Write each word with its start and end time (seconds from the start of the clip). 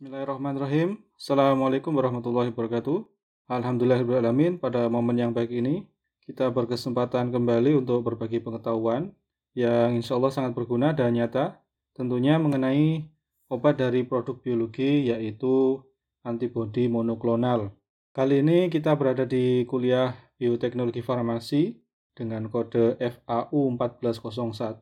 Bismillahirrahmanirrahim. 0.00 0.96
Assalamualaikum 1.12 1.92
warahmatullahi 1.92 2.48
wabarakatuh. 2.56 3.04
Alhamdulillahirrahmanirrahim. 3.52 4.56
Pada 4.56 4.88
momen 4.88 5.12
yang 5.12 5.36
baik 5.36 5.52
ini, 5.52 5.84
kita 6.24 6.48
berkesempatan 6.48 7.28
kembali 7.28 7.84
untuk 7.84 8.08
berbagi 8.08 8.40
pengetahuan 8.40 9.12
yang 9.52 9.92
insya 9.92 10.16
Allah 10.16 10.32
sangat 10.32 10.56
berguna 10.56 10.96
dan 10.96 11.12
nyata. 11.12 11.60
Tentunya 11.92 12.40
mengenai 12.40 13.12
obat 13.52 13.76
dari 13.76 14.00
produk 14.08 14.40
biologi 14.40 15.12
yaitu 15.12 15.84
antibodi 16.24 16.88
monoklonal. 16.88 17.76
Kali 18.16 18.40
ini 18.40 18.72
kita 18.72 18.96
berada 18.96 19.28
di 19.28 19.68
kuliah 19.68 20.16
bioteknologi 20.40 21.04
farmasi 21.04 21.76
dengan 22.16 22.48
kode 22.48 22.96
FAU 22.96 23.68
1401 23.76 24.80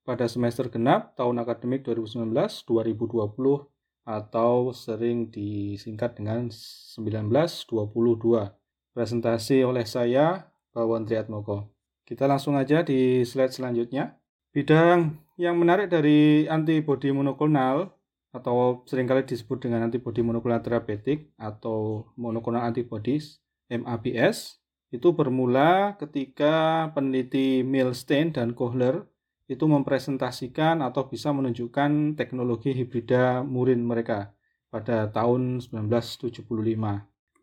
pada 0.00 0.24
semester 0.24 0.72
genap 0.72 1.12
tahun 1.12 1.44
akademik 1.44 1.84
2019-2020 1.84 3.75
atau 4.06 4.70
sering 4.70 5.34
disingkat 5.34 6.14
dengan 6.14 6.46
1922. 6.48 8.54
Presentasi 8.94 9.66
oleh 9.66 9.84
saya, 9.84 10.54
Bawan 10.70 11.04
Triatmoko. 11.04 11.74
Kita 12.06 12.30
langsung 12.30 12.54
aja 12.54 12.86
di 12.86 13.26
slide 13.26 13.50
selanjutnya. 13.50 14.14
Bidang 14.54 15.18
yang 15.36 15.58
menarik 15.58 15.90
dari 15.90 16.46
antibodi 16.46 17.10
monoklonal 17.10 17.92
atau 18.30 18.86
sering 18.86 19.10
kali 19.10 19.26
disebut 19.26 19.68
dengan 19.68 19.90
antibodi 19.90 20.22
monoklonal 20.22 20.62
terapeutik 20.62 21.34
atau 21.36 22.08
monoklonal 22.14 22.64
antibodies 22.64 23.42
MABS 23.66 24.62
itu 24.94 25.12
bermula 25.12 25.98
ketika 25.98 26.88
peneliti 26.94 27.66
Milstein 27.66 28.30
dan 28.30 28.54
Kohler 28.54 29.10
itu 29.46 29.64
mempresentasikan 29.66 30.82
atau 30.82 31.06
bisa 31.06 31.30
menunjukkan 31.30 32.18
teknologi 32.18 32.74
hibrida 32.74 33.46
murin 33.46 33.86
mereka 33.86 34.34
pada 34.70 35.06
tahun 35.10 35.62
1975. 35.62 36.42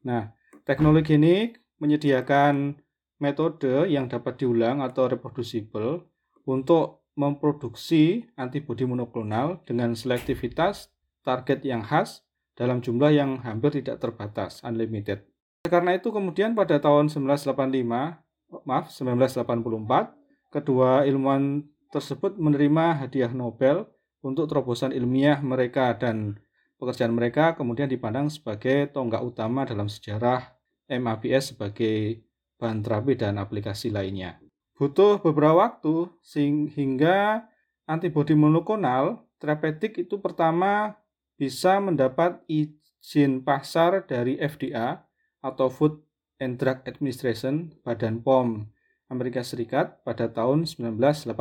Nah, 0.04 0.24
teknologi 0.68 1.16
ini 1.16 1.56
menyediakan 1.80 2.76
metode 3.24 3.88
yang 3.88 4.12
dapat 4.12 4.36
diulang 4.44 4.84
atau 4.84 5.08
reproducible 5.08 6.04
untuk 6.44 7.08
memproduksi 7.16 8.28
antibodi 8.36 8.84
monoklonal 8.84 9.64
dengan 9.64 9.96
selektivitas 9.96 10.92
target 11.24 11.64
yang 11.64 11.86
khas 11.86 12.28
dalam 12.54 12.84
jumlah 12.84 13.16
yang 13.16 13.40
hampir 13.42 13.80
tidak 13.80 14.04
terbatas, 14.04 14.60
unlimited. 14.62 15.24
Karena 15.64 15.96
itu 15.96 16.12
kemudian 16.12 16.54
pada 16.54 16.78
tahun 16.78 17.08
1985, 17.08 18.20
maaf 18.68 18.92
1984, 18.92 20.52
kedua 20.52 21.08
ilmuwan 21.08 21.64
tersebut 21.94 22.42
menerima 22.42 23.06
hadiah 23.06 23.30
Nobel 23.30 23.86
untuk 24.26 24.50
terobosan 24.50 24.90
ilmiah 24.90 25.38
mereka 25.46 25.94
dan 25.94 26.42
pekerjaan 26.82 27.14
mereka 27.14 27.54
kemudian 27.54 27.86
dipandang 27.86 28.34
sebagai 28.34 28.90
tonggak 28.90 29.22
utama 29.22 29.62
dalam 29.64 29.86
sejarah 29.86 30.58
MABS 30.90 31.54
sebagai 31.54 32.26
bahan 32.58 32.82
terapi 32.82 33.14
dan 33.14 33.38
aplikasi 33.38 33.94
lainnya. 33.94 34.42
Butuh 34.74 35.22
beberapa 35.22 35.70
waktu 35.70 36.10
sehingga 36.26 37.46
antibodi 37.86 38.34
monoklonal 38.34 39.22
terapeutik 39.38 40.02
itu 40.02 40.18
pertama 40.18 40.98
bisa 41.38 41.78
mendapat 41.78 42.42
izin 42.50 43.46
pasar 43.46 44.02
dari 44.10 44.42
FDA 44.42 45.04
atau 45.44 45.68
Food 45.70 46.02
and 46.40 46.58
Drug 46.58 46.82
Administration, 46.88 47.76
Badan 47.86 48.24
POM 48.24 48.72
Amerika 49.12 49.44
Serikat 49.44 50.04
pada 50.04 50.30
tahun 50.32 50.68
1986. 50.68 51.34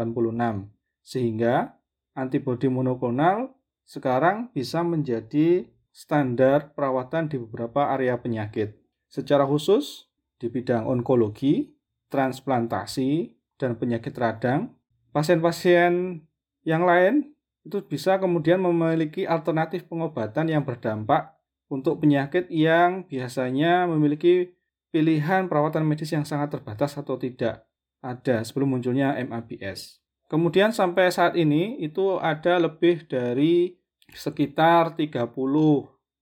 Sehingga 1.02 1.74
antibodi 2.14 2.70
monoklonal 2.70 3.55
sekarang 3.82 4.50
bisa 4.55 4.80
menjadi 4.86 5.66
standar 5.92 6.72
perawatan 6.72 7.28
di 7.28 7.36
beberapa 7.36 7.92
area 7.92 8.16
penyakit. 8.16 8.78
Secara 9.12 9.44
khusus 9.44 10.08
di 10.40 10.48
bidang 10.48 10.88
onkologi, 10.88 11.77
transplantasi, 12.08 13.36
dan 13.61 13.77
penyakit 13.77 14.17
radang, 14.17 14.73
pasien-pasien 15.12 16.24
yang 16.64 16.83
lain 16.83 17.30
itu 17.62 17.79
bisa 17.86 18.18
kemudian 18.18 18.58
memiliki 18.58 19.23
alternatif 19.23 19.86
pengobatan 19.86 20.50
yang 20.50 20.67
berdampak 20.67 21.39
untuk 21.70 22.02
penyakit 22.02 22.50
yang 22.50 23.06
biasanya 23.06 23.86
memiliki 23.86 24.56
pilihan 24.92 25.48
perawatan 25.48 25.83
medis 25.89 26.13
yang 26.13 26.29
sangat 26.29 26.53
terbatas 26.55 26.95
atau 27.01 27.17
tidak 27.17 27.64
ada 28.05 28.45
sebelum 28.45 28.77
munculnya 28.77 29.17
MABS. 29.25 30.05
Kemudian 30.29 30.70
sampai 30.70 31.08
saat 31.08 31.35
ini 31.35 31.80
itu 31.80 32.20
ada 32.20 32.61
lebih 32.61 33.08
dari 33.08 33.77
sekitar 34.13 34.95
30 34.97 35.33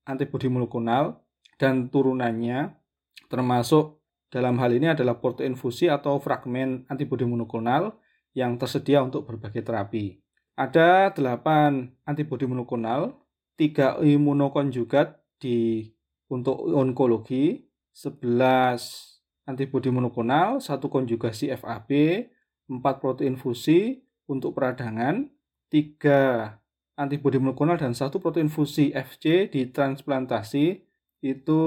antibodi 0.07 0.47
monoklonal 0.47 1.19
dan 1.59 1.91
turunannya 1.91 2.75
termasuk 3.31 4.03
dalam 4.31 4.59
hal 4.63 4.71
ini 4.71 4.95
adalah 4.95 5.19
protein 5.19 5.59
fusi 5.59 5.91
atau 5.91 6.23
fragmen 6.23 6.87
antibodi 6.87 7.27
monoklonal 7.27 7.99
yang 8.35 8.55
tersedia 8.59 9.03
untuk 9.03 9.27
berbagai 9.27 9.67
terapi. 9.67 10.23
Ada 10.55 11.11
8 11.15 12.07
antibodi 12.07 12.47
monoklonal, 12.47 13.19
3 13.59 14.03
imunokonjugat 14.07 15.19
di 15.43 15.91
untuk 16.31 16.63
onkologi, 16.71 17.70
11 18.01 19.21
antibodi 19.45 19.93
monoklonal, 19.93 20.65
satu 20.65 20.89
konjugasi 20.89 21.53
FAB, 21.53 21.91
4 22.65 23.03
protein 23.03 23.37
fusi 23.37 24.01
untuk 24.25 24.57
peradangan, 24.57 25.29
3 25.69 26.57
antibodi 26.97 27.37
monoklonal 27.37 27.77
dan 27.77 27.93
satu 27.93 28.17
protein 28.21 28.49
fusi 28.49 28.93
FC 28.97 29.53
di 29.53 29.69
transplantasi 29.69 30.81
itu 31.21 31.63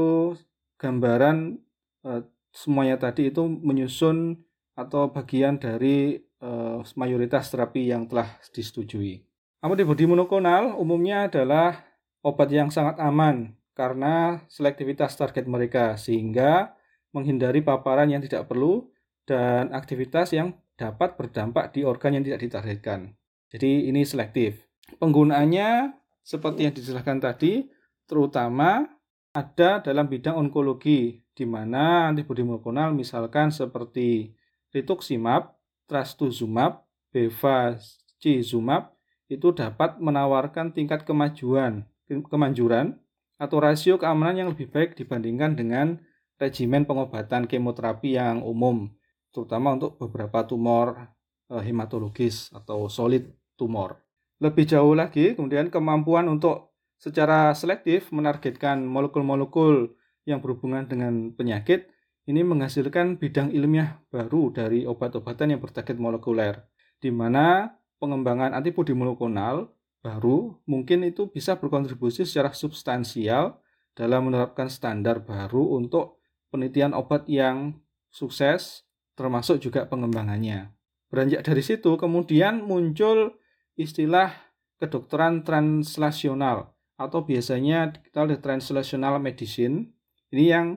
gambaran 0.82 1.58
eh, 2.06 2.22
semuanya 2.50 2.98
tadi 2.98 3.30
itu 3.30 3.46
menyusun 3.46 4.42
atau 4.74 5.14
bagian 5.14 5.62
dari 5.62 6.18
eh, 6.18 6.80
mayoritas 6.98 7.54
terapi 7.54 7.94
yang 7.94 8.10
telah 8.10 8.30
disetujui. 8.54 9.22
Antibodi 9.62 10.10
monoklonal 10.10 10.74
umumnya 10.82 11.30
adalah 11.30 11.82
obat 12.26 12.50
yang 12.50 12.74
sangat 12.74 12.98
aman 12.98 13.54
karena 13.74 14.46
selektivitas 14.50 15.18
target 15.18 15.50
mereka 15.50 15.98
sehingga 15.98 16.78
menghindari 17.14 17.62
paparan 17.62 18.10
yang 18.10 18.22
tidak 18.22 18.50
perlu 18.50 18.90
dan 19.26 19.74
aktivitas 19.74 20.34
yang 20.34 20.58
dapat 20.78 21.18
berdampak 21.18 21.74
di 21.74 21.86
organ 21.86 22.18
yang 22.18 22.26
tidak 22.26 22.42
ditargetkan. 22.50 23.14
Jadi 23.54 23.90
ini 23.90 24.02
selektif. 24.02 24.66
Penggunaannya 24.98 25.94
seperti 26.26 26.66
yang 26.66 26.74
dijelaskan 26.74 27.22
tadi 27.22 27.70
terutama 28.10 28.86
ada 29.34 29.82
dalam 29.82 30.10
bidang 30.10 30.38
onkologi 30.38 31.22
di 31.34 31.46
mana 31.46 32.10
antibodi 32.10 32.46
monoklonal 32.46 32.94
misalkan 32.94 33.50
seperti 33.50 34.34
rituximab, 34.74 35.54
trastuzumab, 35.90 36.86
bevacizumab 37.14 38.94
itu 39.30 39.50
dapat 39.54 39.98
menawarkan 39.98 40.74
tingkat 40.74 41.06
kemajuan 41.06 41.86
kemanjuran 42.06 43.02
atau 43.38 43.58
rasio 43.60 43.98
keamanan 43.98 44.46
yang 44.46 44.50
lebih 44.52 44.70
baik 44.70 44.98
dibandingkan 44.98 45.58
dengan 45.58 46.00
regimen 46.38 46.84
pengobatan 46.84 47.46
kemoterapi 47.48 48.18
yang 48.18 48.42
umum, 48.44 48.92
terutama 49.34 49.76
untuk 49.78 49.98
beberapa 49.98 50.46
tumor 50.46 51.14
eh, 51.50 51.64
hematologis 51.64 52.52
atau 52.52 52.90
solid 52.90 53.30
tumor. 53.56 54.02
Lebih 54.42 54.68
jauh 54.68 54.94
lagi, 54.98 55.38
kemudian 55.38 55.72
kemampuan 55.72 56.28
untuk 56.28 56.74
secara 57.00 57.52
selektif 57.56 58.12
menargetkan 58.12 58.84
molekul-molekul 58.84 59.96
yang 60.24 60.40
berhubungan 60.40 60.88
dengan 60.88 61.36
penyakit 61.36 61.92
ini 62.24 62.40
menghasilkan 62.48 63.20
bidang 63.20 63.52
ilmiah 63.52 64.00
baru 64.08 64.56
dari 64.56 64.88
obat-obatan 64.88 65.56
yang 65.56 65.60
bertarget 65.60 66.00
molekuler, 66.00 66.64
di 67.04 67.12
mana 67.12 67.76
pengembangan 68.00 68.56
antibodi 68.56 68.96
monoklonal 68.96 69.68
baru 70.04 70.60
mungkin 70.68 71.08
itu 71.08 71.32
bisa 71.32 71.56
berkontribusi 71.56 72.28
secara 72.28 72.52
substansial 72.52 73.64
dalam 73.96 74.28
menerapkan 74.28 74.68
standar 74.68 75.24
baru 75.24 75.80
untuk 75.80 76.20
penelitian 76.52 76.92
obat 76.92 77.24
yang 77.32 77.80
sukses 78.12 78.84
termasuk 79.16 79.64
juga 79.64 79.88
pengembangannya. 79.88 80.76
Beranjak 81.08 81.48
dari 81.48 81.64
situ 81.64 81.96
kemudian 81.96 82.62
muncul 82.68 83.40
istilah 83.80 84.34
kedokteran 84.78 85.48
translasional 85.48 86.76
atau 87.00 87.24
biasanya 87.24 87.96
kita 88.04 88.28
lihat 88.28 88.44
translational 88.44 89.18
medicine 89.24 89.96
ini 90.36 90.52
yang 90.52 90.68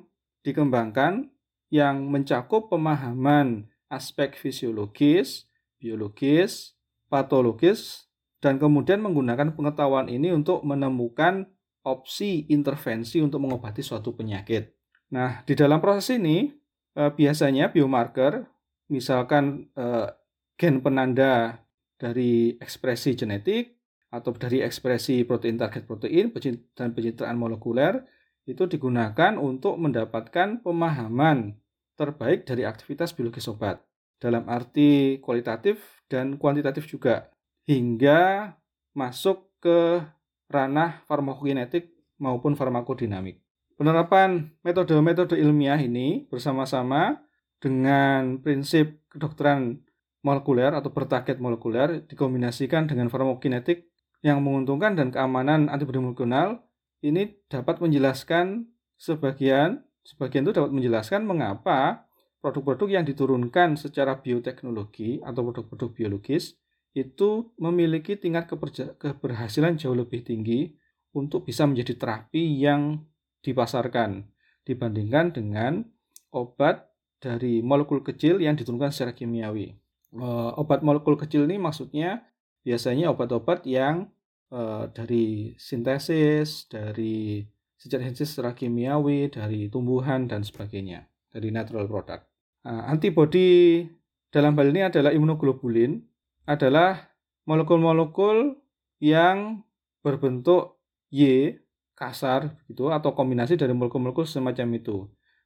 dikembangkan 0.47 1.35
yang 1.73 2.07
mencakup 2.07 2.71
pemahaman 2.71 3.67
aspek 3.91 4.39
fisiologis, 4.39 5.51
biologis, 5.83 6.79
patologis 7.11 8.06
dan 8.47 8.63
kemudian 8.63 9.03
menggunakan 9.03 9.59
pengetahuan 9.59 10.07
ini 10.07 10.31
untuk 10.31 10.63
menemukan 10.63 11.51
opsi 11.83 12.47
intervensi 12.47 13.19
untuk 13.19 13.43
mengobati 13.43 13.83
suatu 13.83 14.15
penyakit. 14.15 14.71
Nah, 15.11 15.43
di 15.43 15.59
dalam 15.59 15.83
proses 15.83 16.15
ini 16.15 16.47
eh, 16.95 17.11
biasanya 17.11 17.75
biomarker, 17.75 18.47
misalkan 18.95 19.67
eh, 19.75 20.15
gen 20.55 20.79
penanda 20.79 21.59
dari 21.99 22.55
ekspresi 22.63 23.19
genetik 23.19 23.83
atau 24.15 24.31
dari 24.31 24.63
ekspresi 24.63 25.27
protein 25.27 25.59
target 25.59 25.83
protein 25.83 26.31
dan 26.79 26.95
pencitraan 26.95 27.35
molekuler 27.35 28.07
itu 28.47 28.63
digunakan 28.71 29.35
untuk 29.43 29.75
mendapatkan 29.75 30.63
pemahaman 30.63 31.59
terbaik 31.99 32.47
dari 32.47 32.63
aktivitas 32.63 33.11
biologis 33.11 33.51
obat 33.51 33.83
dalam 34.23 34.47
arti 34.47 35.19
kualitatif 35.19 36.07
dan 36.07 36.39
kuantitatif 36.39 36.87
juga 36.87 37.35
hingga 37.67 38.55
masuk 38.95 39.51
ke 39.59 40.03
ranah 40.47 41.03
farmakokinetik 41.11 41.91
maupun 42.17 42.55
farmakodinamik. 42.55 43.43
Penerapan 43.77 44.57
metode-metode 44.65 45.37
ilmiah 45.37 45.77
ini 45.77 46.25
bersama-sama 46.33 47.21
dengan 47.61 48.41
prinsip 48.41 49.05
kedokteran 49.13 49.85
molekuler 50.25 50.73
atau 50.73 50.89
bertarget 50.89 51.37
molekuler 51.43 52.07
dikombinasikan 52.09 52.89
dengan 52.89 53.13
farmakokinetik 53.13 53.85
yang 54.25 54.41
menguntungkan 54.41 54.97
dan 54.97 55.13
keamanan 55.13 55.69
antibodi 55.69 56.01
molekunal 56.01 56.65
ini 57.05 57.37
dapat 57.53 57.79
menjelaskan 57.79 58.67
sebagian 58.97 59.85
sebagian 60.03 60.49
itu 60.49 60.57
dapat 60.57 60.73
menjelaskan 60.73 61.29
mengapa 61.29 62.09
produk-produk 62.41 62.99
yang 63.01 63.05
diturunkan 63.05 63.77
secara 63.77 64.19
bioteknologi 64.19 65.21
atau 65.21 65.47
produk-produk 65.47 65.93
biologis 65.93 66.57
itu 66.97 67.53
memiliki 67.61 68.17
tingkat 68.17 68.49
keberhasilan 68.97 69.77
jauh 69.77 69.93
lebih 69.93 70.25
tinggi 70.25 70.73
untuk 71.13 71.45
bisa 71.45 71.69
menjadi 71.69 71.93
terapi 71.93 72.57
yang 72.57 73.05
dipasarkan 73.45 74.25
dibandingkan 74.65 75.37
dengan 75.37 75.85
obat 76.33 76.89
dari 77.21 77.61
molekul 77.61 78.01
kecil 78.01 78.41
yang 78.41 78.57
diturunkan 78.57 78.89
secara 78.89 79.13
kimiawi. 79.13 79.77
E, 80.13 80.27
obat 80.57 80.81
molekul 80.81 81.21
kecil 81.21 81.45
ini 81.45 81.61
maksudnya 81.61 82.25
biasanya 82.65 83.13
obat-obat 83.13 83.69
yang 83.69 84.09
e, 84.49 84.89
dari 84.97 85.53
sintesis, 85.61 86.65
dari 86.73 87.45
secara 87.77 88.09
secara 88.09 88.57
kimiawi, 88.57 89.29
dari 89.29 89.69
tumbuhan 89.69 90.25
dan 90.25 90.41
sebagainya, 90.43 91.05
dari 91.29 91.53
natural 91.53 91.85
product. 91.85 92.25
Nah, 92.65 92.89
antibodi 92.89 93.85
dalam 94.33 94.57
hal 94.59 94.75
ini 94.75 94.83
adalah 94.89 95.15
imunoglobulin, 95.15 96.03
adalah 96.47 97.11
molekul-molekul 97.45 98.57
yang 99.03 99.67
berbentuk 100.01 100.79
Y 101.11 101.55
kasar 101.97 102.55
gitu 102.71 102.95
atau 102.95 103.13
kombinasi 103.13 103.59
dari 103.59 103.75
molekul-molekul 103.75 104.27
semacam 104.27 104.69
itu. 104.79 104.97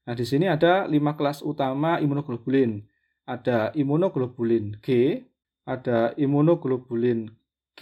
Nah, 0.05 0.15
di 0.17 0.25
sini 0.27 0.51
ada 0.51 0.85
lima 0.85 1.17
kelas 1.17 1.41
utama 1.45 2.01
imunoglobulin. 2.01 2.85
Ada 3.25 3.71
imunoglobulin 3.79 4.83
G, 4.83 5.21
ada 5.63 6.11
imunoglobulin 6.19 7.31
G, 7.79 7.81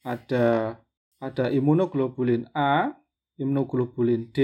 ada 0.00 0.78
ada 1.22 1.44
imunoglobulin 1.52 2.50
A, 2.56 2.90
imunoglobulin 3.38 4.32
D, 4.34 4.38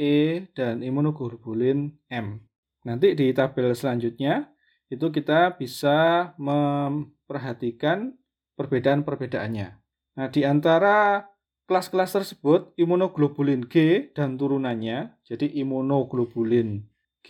E, 0.00 0.48
dan 0.56 0.80
imunoglobulin 0.80 1.92
M. 2.08 2.26
Nanti 2.88 3.12
di 3.12 3.36
tabel 3.36 3.76
selanjutnya 3.76 4.48
itu 4.90 5.06
kita 5.14 5.54
bisa 5.54 6.30
memperhatikan 6.36 8.18
perbedaan-perbedaannya. 8.58 9.68
Nah, 10.18 10.28
di 10.28 10.42
antara 10.42 11.30
kelas-kelas 11.70 12.10
tersebut 12.18 12.74
imunoglobulin 12.74 13.70
G 13.70 14.10
dan 14.10 14.34
turunannya, 14.34 15.14
jadi 15.22 15.46
imunoglobulin 15.62 16.82
G 17.22 17.28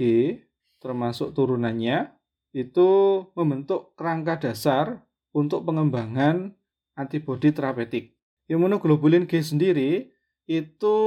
termasuk 0.81 1.37
turunannya 1.37 2.17
itu 2.57 2.89
membentuk 3.37 3.93
kerangka 3.95 4.49
dasar 4.49 5.05
untuk 5.37 5.69
pengembangan 5.69 6.57
antibodi 6.97 7.53
terapeutik. 7.53 8.17
Imunoglobulin 8.49 9.29
G 9.29 9.45
sendiri 9.45 10.11
itu 10.49 10.99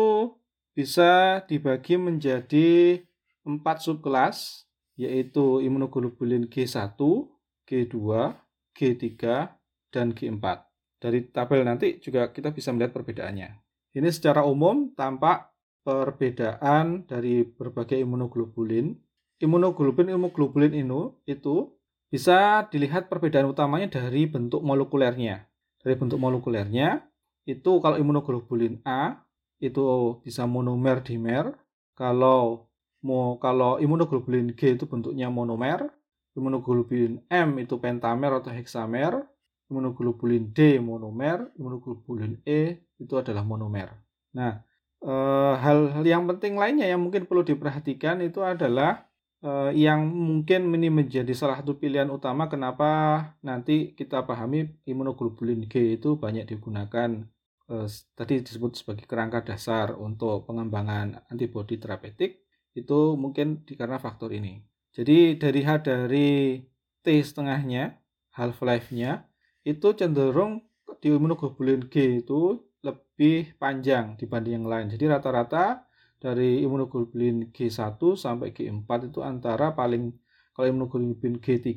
bisa 0.77 1.43
dibagi 1.49 1.99
menjadi 1.99 3.01
empat 3.43 3.83
subkelas 3.83 4.69
yaitu 4.99 5.61
imunoglobulin 5.63 6.49
G1, 6.49 6.97
G2, 7.65 7.95
G3, 8.73 9.05
dan 9.93 10.13
G4. 10.13 10.45
Dari 10.97 11.19
tabel 11.29 11.61
nanti 11.67 11.99
juga 11.99 12.31
kita 12.31 12.55
bisa 12.55 12.71
melihat 12.71 12.95
perbedaannya. 12.95 13.49
Ini 13.93 14.09
secara 14.09 14.41
umum 14.47 14.95
tampak 14.97 15.53
perbedaan 15.83 17.05
dari 17.05 17.43
berbagai 17.45 17.99
imunoglobulin. 18.01 18.95
Imunoglobulin 19.43 20.15
imunoglobulin 20.15 20.73
ini 20.73 20.99
itu 21.27 21.75
bisa 22.07 22.69
dilihat 22.71 23.11
perbedaan 23.11 23.51
utamanya 23.51 23.91
dari 23.91 24.25
bentuk 24.25 24.63
molekulernya. 24.63 25.43
Dari 25.83 25.93
bentuk 25.99 26.17
molekulernya 26.17 27.03
itu 27.43 27.83
kalau 27.83 27.99
imunoglobulin 27.99 28.79
A 28.87 29.19
itu 29.59 30.17
bisa 30.23 30.47
monomer 30.47 31.03
dimer. 31.03 31.53
Kalau 31.93 32.71
mau 33.03 33.35
kalau 33.37 33.77
imunoglobulin 33.83 34.55
G 34.55 34.79
itu 34.79 34.87
bentuknya 34.87 35.27
monomer, 35.27 35.91
imunoglobulin 36.39 37.27
M 37.29 37.49
itu 37.59 37.75
pentamer 37.77 38.31
atau 38.39 38.49
heksamer, 38.49 39.27
imunoglobulin 39.67 40.55
D 40.55 40.79
monomer, 40.79 41.51
imunoglobulin 41.59 42.39
E 42.47 42.79
itu 42.97 43.13
adalah 43.19 43.43
monomer. 43.43 43.91
Nah, 44.33 44.63
eh, 45.03 45.53
hal-hal 45.59 46.03
yang 46.07 46.23
penting 46.31 46.55
lainnya 46.55 46.87
yang 46.87 47.03
mungkin 47.03 47.27
perlu 47.27 47.43
diperhatikan 47.43 48.23
itu 48.23 48.39
adalah 48.39 49.03
eh, 49.43 49.71
yang 49.75 50.07
mungkin 50.07 50.71
ini 50.71 50.87
menjadi 50.87 51.33
salah 51.35 51.59
satu 51.59 51.75
pilihan 51.75 52.07
utama 52.07 52.47
kenapa 52.47 52.89
nanti 53.43 53.91
kita 53.99 54.23
pahami 54.23 54.71
imunoglobulin 54.87 55.67
G 55.67 55.99
itu 55.99 56.15
banyak 56.15 56.47
digunakan 56.47 57.27
eh, 57.67 57.87
tadi 58.15 58.33
disebut 58.39 58.79
sebagai 58.79 59.05
kerangka 59.11 59.43
dasar 59.43 59.91
untuk 59.99 60.47
pengembangan 60.47 61.27
antibodi 61.27 61.75
terapeutik 61.75 62.42
itu 62.73 63.15
mungkin 63.17 63.65
karena 63.65 63.97
faktor 64.01 64.33
ini. 64.33 64.61
Jadi 64.93 65.37
dari 65.41 65.61
H 65.65 65.69
dari 65.85 66.61
T 67.01 67.05
setengahnya 67.21 67.97
half 68.37 68.61
life-nya 68.61 69.25
itu 69.65 69.93
cenderung 69.97 70.65
di 71.01 71.09
imunoglobulin 71.09 71.89
G 71.89 72.21
itu 72.21 72.61
lebih 72.83 73.57
panjang 73.57 74.19
dibanding 74.19 74.61
yang 74.61 74.67
lain. 74.69 74.87
Jadi 74.93 75.05
rata-rata 75.09 75.87
dari 76.19 76.61
imunoglobulin 76.63 77.51
G1 77.51 77.99
sampai 78.15 78.55
G4 78.55 78.89
itu 79.11 79.19
antara 79.19 79.75
paling 79.75 80.13
kalau 80.53 80.67
imunoglobulin 80.69 81.41
G3 81.41 81.69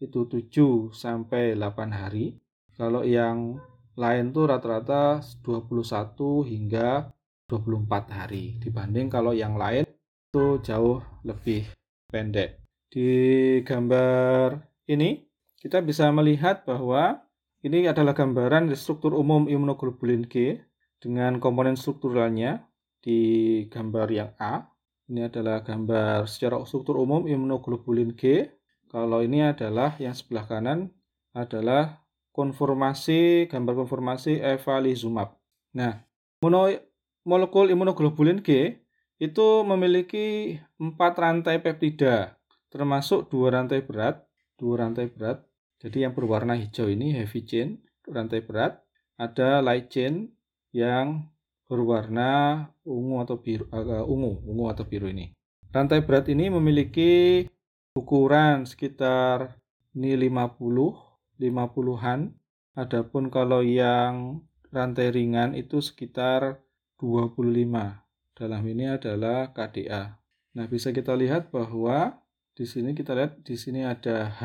itu 0.00 0.20
7 0.26 0.94
sampai 0.94 1.58
8 1.58 1.90
hari. 1.92 2.38
Kalau 2.78 3.02
yang 3.02 3.58
lain 3.98 4.30
tuh 4.30 4.46
rata-rata 4.46 5.18
21 5.42 6.46
hingga 6.46 7.10
24 7.50 8.12
hari 8.12 8.60
dibanding 8.62 9.10
kalau 9.10 9.34
yang 9.34 9.58
lain 9.58 9.87
itu 10.38 10.70
jauh 10.70 11.02
lebih 11.26 11.66
pendek. 12.14 12.62
Di 12.86 13.10
gambar 13.66 14.62
ini 14.86 15.26
kita 15.58 15.82
bisa 15.82 16.14
melihat 16.14 16.62
bahwa 16.62 17.26
ini 17.66 17.90
adalah 17.90 18.14
gambaran 18.14 18.70
struktur 18.78 19.18
umum 19.18 19.50
imunoglobulin 19.50 20.30
G 20.30 20.62
dengan 21.02 21.42
komponen 21.42 21.74
strukturalnya 21.74 22.70
di 23.02 23.18
gambar 23.66 24.08
yang 24.14 24.30
A. 24.38 24.70
Ini 25.10 25.26
adalah 25.26 25.66
gambar 25.66 26.30
secara 26.30 26.62
struktur 26.62 27.02
umum 27.02 27.26
imunoglobulin 27.26 28.14
G. 28.14 28.46
Kalau 28.94 29.26
ini 29.26 29.42
adalah 29.42 29.98
yang 29.98 30.14
sebelah 30.14 30.46
kanan 30.46 30.94
adalah 31.34 32.06
konformasi 32.30 33.50
gambar 33.50 33.74
konformasi 33.74 34.38
evalizumab. 34.38 35.34
Nah, 35.74 35.98
molekul 37.26 37.74
imunoglobulin 37.74 38.38
G 38.38 38.78
itu 39.18 39.66
memiliki 39.66 40.58
empat 40.78 41.18
rantai 41.18 41.58
peptida, 41.58 42.38
termasuk 42.70 43.26
dua 43.30 43.58
rantai 43.58 43.82
berat, 43.82 44.22
dua 44.54 44.86
rantai 44.86 45.10
berat. 45.10 45.42
Jadi 45.78 46.06
yang 46.06 46.14
berwarna 46.14 46.58
hijau 46.58 46.90
ini 46.90 47.14
heavy 47.14 47.42
chain, 47.46 47.82
rantai 48.06 48.42
berat. 48.42 48.82
Ada 49.18 49.58
light 49.62 49.90
chain 49.90 50.30
yang 50.70 51.26
berwarna 51.66 52.64
ungu 52.86 53.22
atau 53.22 53.36
biru 53.42 53.66
uh, 53.74 54.06
ungu 54.06 54.42
ungu 54.46 54.64
atau 54.70 54.86
biru 54.86 55.10
ini. 55.10 55.34
Rantai 55.68 56.06
berat 56.06 56.30
ini 56.30 56.48
memiliki 56.48 57.44
ukuran 57.98 58.64
sekitar 58.64 59.58
ini 59.98 60.14
50 60.14 60.62
50-an. 61.38 62.34
Adapun 62.78 63.30
kalau 63.30 63.62
yang 63.62 64.42
rantai 64.70 65.10
ringan 65.10 65.54
itu 65.54 65.82
sekitar 65.82 66.62
25. 67.02 68.07
Dalam 68.38 68.62
ini 68.70 68.86
adalah 68.86 69.50
KDA. 69.50 70.14
Nah, 70.54 70.66
bisa 70.70 70.94
kita 70.94 71.18
lihat 71.18 71.50
bahwa 71.50 72.22
di 72.54 72.62
sini 72.70 72.94
kita 72.94 73.18
lihat 73.18 73.42
di 73.42 73.58
sini 73.58 73.82
ada 73.82 74.30
H 74.30 74.42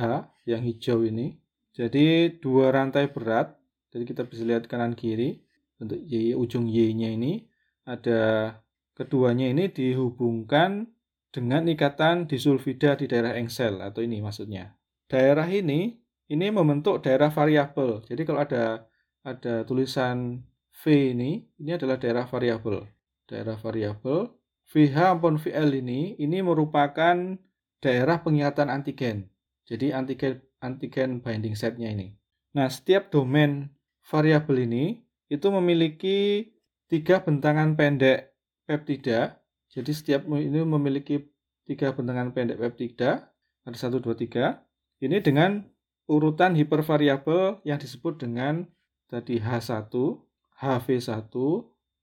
yang 0.49 0.65
hijau 0.65 1.05
ini. 1.05 1.37
Jadi 1.77 2.41
dua 2.41 2.73
rantai 2.73 3.13
berat. 3.13 3.53
Jadi 3.93 4.09
kita 4.09 4.25
bisa 4.25 4.41
lihat 4.49 4.65
kanan 4.65 4.97
kiri 4.97 5.45
untuk 5.77 6.01
Y, 6.01 6.33
ujung 6.33 6.65
Y-nya 6.65 7.13
ini 7.13 7.45
ada 7.85 8.53
keduanya 8.97 9.53
ini 9.53 9.69
dihubungkan 9.69 10.89
dengan 11.29 11.69
ikatan 11.69 12.25
disulfida 12.25 12.97
di 12.97 13.05
daerah 13.05 13.37
engsel 13.37 13.77
atau 13.77 14.01
ini 14.01 14.25
maksudnya. 14.25 14.73
Daerah 15.05 15.45
ini 15.45 16.01
ini 16.33 16.45
membentuk 16.49 17.05
daerah 17.05 17.29
variabel. 17.29 18.01
Jadi 18.09 18.21
kalau 18.25 18.41
ada 18.41 18.89
ada 19.21 19.61
tulisan 19.69 20.41
V 20.73 21.13
ini, 21.13 21.45
ini 21.61 21.71
adalah 21.77 22.01
daerah 22.01 22.25
variabel. 22.25 22.89
Daerah 23.27 23.55
variabel 23.55 24.31
VH 24.67 25.19
maupun 25.19 25.35
VL 25.37 25.69
ini, 25.79 26.15
ini 26.17 26.39
merupakan 26.39 27.37
daerah 27.83 28.17
pengingatan 28.23 28.71
antigen. 28.71 29.29
Jadi 29.67 29.91
antigen 29.91 30.43
antigen 30.63 31.19
binding 31.19 31.55
setnya 31.55 31.91
ini. 31.91 32.15
Nah, 32.55 32.71
setiap 32.71 33.11
domain 33.11 33.71
variabel 34.07 34.63
ini 34.67 35.03
itu 35.27 35.47
memiliki 35.51 36.51
tiga 36.87 37.23
bentangan 37.23 37.75
pendek 37.75 38.35
peptida. 38.67 39.43
Jadi 39.71 39.91
setiap 39.91 40.27
ini 40.29 40.63
memiliki 40.63 41.27
tiga 41.67 41.91
bentangan 41.91 42.31
pendek 42.31 42.59
peptida. 42.59 43.33
Ada 43.63 43.87
satu, 43.87 44.03
dua, 44.03 44.15
tiga. 44.15 44.67
Ini 44.99 45.23
dengan 45.23 45.63
urutan 46.07 46.55
hipervariabel 46.55 47.63
yang 47.63 47.79
disebut 47.79 48.19
dengan 48.19 48.67
tadi 49.07 49.39
H1, 49.39 49.91
HV1, 50.59 51.33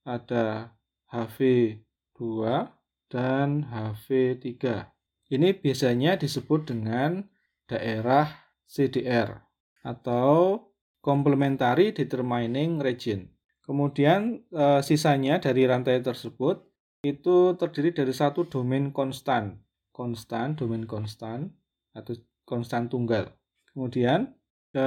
ada 0.09 0.73
HV2, 1.11 2.19
dan 3.11 3.67
HV3. 3.67 4.55
Ini 5.31 5.49
biasanya 5.59 6.15
disebut 6.15 6.71
dengan 6.71 7.27
daerah 7.67 8.31
CDR 8.67 9.43
atau 9.83 10.63
Complementary 11.03 11.91
Determining 11.91 12.79
Region. 12.79 13.27
Kemudian 13.67 14.43
e, 14.51 14.83
sisanya 14.83 15.39
dari 15.39 15.67
rantai 15.67 16.03
tersebut 16.03 16.67
itu 17.03 17.55
terdiri 17.57 17.95
dari 17.95 18.15
satu 18.15 18.47
domain 18.47 18.91
konstan, 18.91 19.59
konstan, 19.95 20.59
domain 20.59 20.87
konstan 20.87 21.51
atau 21.95 22.19
konstan 22.47 22.91
tunggal. 22.91 23.31
Kemudian 23.71 24.35
e, 24.75 24.85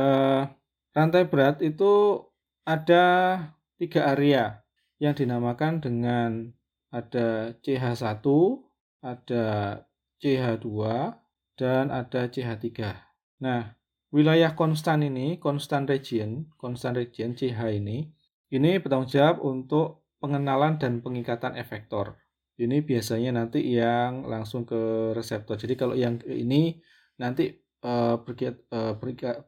rantai 0.91 1.23
berat 1.27 1.63
itu 1.63 2.23
ada 2.63 3.35
tiga 3.79 4.11
area 4.15 4.62
yang 5.03 5.11
dinamakan 5.19 5.83
dengan 5.83 6.55
ada 6.87 7.51
CH1, 7.59 8.23
ada 9.03 9.45
CH2, 10.23 10.69
dan 11.59 11.91
ada 11.91 12.31
CH3. 12.31 12.71
Nah, 13.43 13.75
wilayah 14.15 14.55
konstan 14.55 15.03
ini, 15.03 15.43
konstan 15.43 15.83
region, 15.83 16.47
konstan 16.55 16.95
region 16.95 17.35
CH 17.35 17.59
ini, 17.75 18.07
ini 18.55 18.79
bertanggung 18.79 19.11
jawab 19.11 19.43
untuk 19.43 20.07
pengenalan 20.23 20.79
dan 20.79 21.03
pengikatan 21.03 21.59
efektor. 21.59 22.15
Ini 22.55 22.85
biasanya 22.85 23.43
nanti 23.43 23.59
yang 23.59 24.23
langsung 24.29 24.63
ke 24.63 25.11
reseptor. 25.11 25.59
Jadi 25.59 25.73
kalau 25.75 25.97
yang 25.97 26.21
ini 26.23 26.79
nanti 27.19 27.49
uh, 27.83 28.21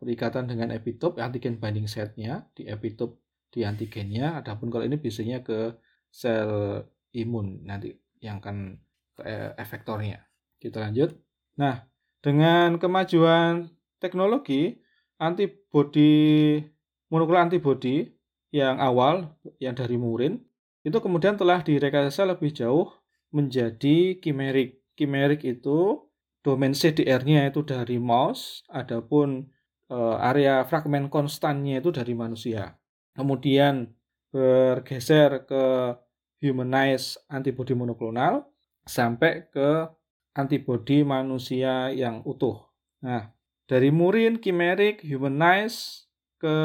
berikatan 0.01 0.49
dengan 0.49 0.73
epitop 0.73 1.21
antigen 1.21 1.61
binding 1.61 1.87
setnya 1.87 2.49
di 2.57 2.65
epitop 2.65 3.24
di 3.55 3.63
antigennya. 3.63 4.43
Adapun 4.43 4.67
kalau 4.67 4.83
ini 4.83 4.99
biasanya 4.99 5.39
ke 5.39 5.79
sel 6.11 6.83
imun 7.15 7.63
nanti 7.63 7.95
yang 8.19 8.43
akan 8.43 8.75
ke 9.15 9.23
efektornya. 9.55 10.27
Kita 10.59 10.83
lanjut. 10.83 11.15
Nah, 11.55 11.87
dengan 12.19 12.75
kemajuan 12.75 13.71
teknologi 14.03 14.75
antibody 15.15 16.59
monoklonar 17.07 17.47
antibody 17.47 18.11
yang 18.51 18.75
awal 18.83 19.39
yang 19.63 19.71
dari 19.71 19.95
murin 19.95 20.43
itu 20.83 20.99
kemudian 20.99 21.39
telah 21.39 21.63
direkayasa 21.63 22.27
lebih 22.27 22.51
jauh 22.51 22.91
menjadi 23.31 24.19
kimerik. 24.19 24.83
Kimerik 24.95 25.43
itu 25.43 26.07
domain 26.45 26.71
CDR-nya 26.71 27.49
itu 27.49 27.65
dari 27.65 27.97
mouse, 27.97 28.61
adapun 28.69 29.49
eh, 29.89 30.17
area 30.21 30.61
fragmen 30.67 31.09
konstannya 31.09 31.81
itu 31.81 31.89
dari 31.89 32.13
manusia. 32.13 32.77
Kemudian 33.15 33.95
bergeser 34.29 35.47
ke 35.47 35.95
humanized 36.43 37.23
antibody 37.31 37.71
monoklonal 37.71 38.45
sampai 38.83 39.47
ke 39.49 39.87
antibody 40.35 41.07
manusia 41.07 41.89
yang 41.95 42.19
utuh. 42.27 42.67
Nah, 42.99 43.31
dari 43.65 43.89
murin, 43.89 44.37
kimerik, 44.37 45.01
humanize 45.01 46.11
ke 46.37 46.55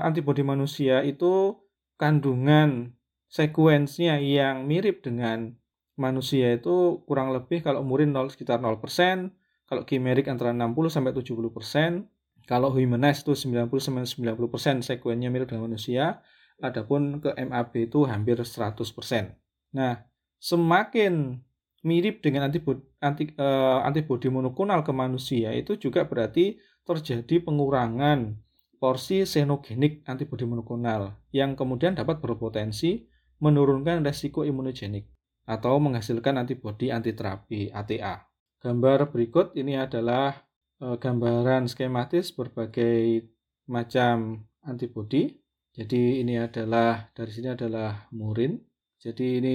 antibodi 0.00 0.46
manusia 0.46 1.02
itu 1.02 1.58
kandungan 1.98 2.94
sekuensinya 3.26 4.16
yang 4.22 4.64
mirip 4.64 5.02
dengan 5.02 5.58
manusia 5.98 6.54
itu 6.54 7.02
kurang 7.08 7.34
lebih 7.34 7.64
kalau 7.64 7.82
murin 7.82 8.14
0 8.14 8.30
sekitar 8.30 8.62
0%, 8.62 9.34
kalau 9.66 9.82
kimerik 9.82 10.30
antara 10.30 10.54
60 10.54 10.92
sampai 10.92 11.12
70%, 11.12 12.06
kalau 12.46 12.70
humanize 12.70 13.26
itu 13.26 13.34
90 13.34 13.68
sampai 13.82 14.06
90% 14.06 14.86
sekuensinya 14.86 15.30
mirip 15.34 15.50
dengan 15.50 15.66
manusia, 15.66 16.22
adapun 16.62 17.18
ke 17.18 17.34
MAB 17.34 17.90
itu 17.90 18.06
hampir 18.06 18.38
100%. 18.38 19.34
Nah, 19.74 20.06
semakin 20.38 21.42
mirip 21.82 22.22
dengan 22.22 22.48
antibodi, 22.48 22.82
anti, 23.02 23.34
uh, 23.36 23.82
antibodi 23.82 24.30
monoklonal 24.30 24.86
ke 24.86 24.94
manusia 24.94 25.50
itu 25.52 25.74
juga 25.76 26.06
berarti 26.06 26.58
terjadi 26.86 27.42
pengurangan 27.42 28.38
porsi 28.78 29.26
senogenik 29.26 30.06
antibodi 30.06 30.46
monoklonal 30.46 31.18
yang 31.34 31.58
kemudian 31.58 31.98
dapat 31.98 32.22
berpotensi 32.22 33.10
menurunkan 33.42 34.06
resiko 34.06 34.46
imunogenik 34.46 35.10
atau 35.46 35.78
menghasilkan 35.82 36.38
antibodi 36.38 36.94
anti 36.94 37.10
terapi 37.10 37.74
ATA. 37.74 38.26
Gambar 38.62 39.10
berikut 39.10 39.54
ini 39.58 39.78
adalah 39.78 40.45
gambaran 40.80 41.72
skematis 41.72 42.36
berbagai 42.36 43.24
macam 43.70 44.44
antibodi. 44.66 45.40
Jadi 45.76 46.24
ini 46.24 46.40
adalah 46.40 47.12
dari 47.12 47.32
sini 47.32 47.52
adalah 47.52 48.08
murin. 48.16 48.56
Jadi 48.96 49.40
ini 49.40 49.54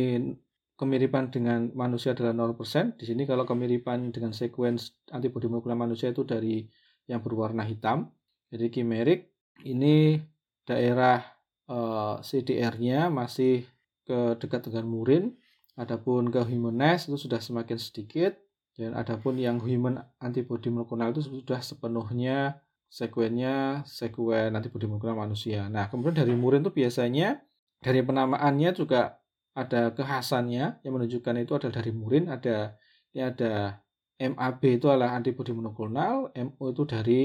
kemiripan 0.77 1.29
dengan 1.29 1.69
manusia 1.77 2.13
adalah 2.17 2.33
0%. 2.33 2.97
Di 2.97 3.05
sini 3.05 3.25
kalau 3.29 3.45
kemiripan 3.45 4.09
dengan 4.09 4.33
sekuens 4.33 4.97
antibodi 5.13 5.45
molekuler 5.45 5.77
manusia 5.77 6.09
itu 6.09 6.25
dari 6.25 6.65
yang 7.05 7.21
berwarna 7.21 7.65
hitam. 7.65 8.09
Jadi 8.49 8.69
kimerik 8.73 9.29
ini 9.65 10.17
daerah 10.65 11.21
eh, 11.69 12.15
CDR-nya 12.21 13.13
masih 13.13 13.65
ke 14.05 14.41
dekat 14.41 14.69
dengan 14.69 14.89
murin. 14.89 15.37
Adapun 15.77 16.29
ke 16.29 16.41
humanized 16.45 17.09
itu 17.09 17.17
sudah 17.29 17.41
semakin 17.41 17.79
sedikit 17.79 18.40
dan 18.75 18.95
adapun 18.95 19.35
yang 19.35 19.59
human 19.59 19.99
antibody 20.23 20.71
molekuler 20.71 21.11
itu 21.11 21.27
sudah 21.27 21.59
sepenuhnya 21.59 22.61
sekuennya 22.91 23.87
sekuen 23.87 24.51
antibodi 24.51 24.87
molekuler 24.87 25.15
manusia. 25.15 25.67
Nah, 25.71 25.87
kemudian 25.87 26.23
dari 26.23 26.35
murin 26.35 26.63
itu 26.63 26.71
biasanya 26.75 27.39
dari 27.79 28.03
penamaannya 28.03 28.69
juga 28.75 29.19
ada 29.55 29.91
kekhasannya. 29.95 30.83
Yang 30.83 30.93
menunjukkan 30.93 31.35
itu 31.39 31.51
adalah 31.55 31.75
dari 31.79 31.91
murin 31.95 32.25
ada 32.27 32.75
ini 33.11 33.21
ada 33.27 33.79
MAB 34.19 34.61
itu 34.79 34.87
adalah 34.91 35.15
antibodi 35.15 35.51
monoklonal 35.55 36.31
MO 36.35 36.63
itu 36.71 36.83
dari 36.87 37.21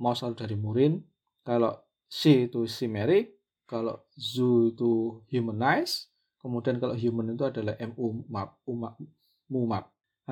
mouse 0.00 0.24
atau 0.24 0.36
dari 0.36 0.56
murin. 0.56 1.00
Kalau 1.44 1.72
C 2.10 2.50
itu 2.50 2.66
simerik 2.66 3.40
kalau 3.70 4.02
ZU 4.18 4.74
itu 4.74 5.22
humanized 5.30 6.10
kemudian 6.42 6.82
kalau 6.82 6.98
human 6.98 7.38
itu 7.38 7.46
adalah 7.46 7.78
MU 7.78 8.26
map 8.26 8.58
UMAP 8.66 8.98
MUMAP 9.46 9.84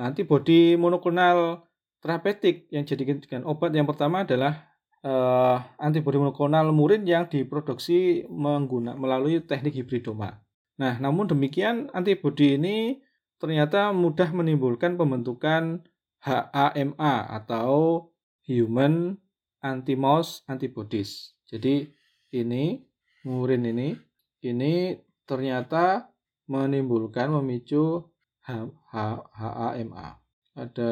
antibodi 0.07 0.79
monoklonal 0.79 1.67
terapeutik 1.99 2.71
yang 2.71 2.87
dijadikan 2.87 3.19
dengan 3.19 3.43
obat 3.51 3.75
yang 3.75 3.83
pertama 3.83 4.23
adalah 4.23 4.71
uh, 5.03 5.59
antibodi 5.75 6.15
monoklonal 6.15 6.71
murin 6.71 7.03
yang 7.03 7.27
diproduksi 7.27 8.23
menggunakan 8.31 8.95
melalui 8.95 9.43
teknik 9.43 9.75
hibridoma 9.83 10.39
Nah, 10.79 10.95
namun 10.95 11.27
demikian 11.27 11.91
antibodi 11.91 12.55
ini 12.55 13.03
ternyata 13.35 13.91
mudah 13.91 14.31
menimbulkan 14.31 14.95
pembentukan 14.95 15.83
HAMA 16.23 17.15
atau 17.35 18.07
Human 18.47 19.19
Antimous 19.59 20.47
Antibodies. 20.47 21.35
Jadi 21.51 21.91
ini 22.31 22.79
murin 23.27 23.67
ini 23.67 23.91
ini 24.39 24.95
ternyata 25.27 26.07
menimbulkan 26.47 27.27
memicu 27.35 28.07
HAMA. 28.49 30.07
Ada 30.57 30.91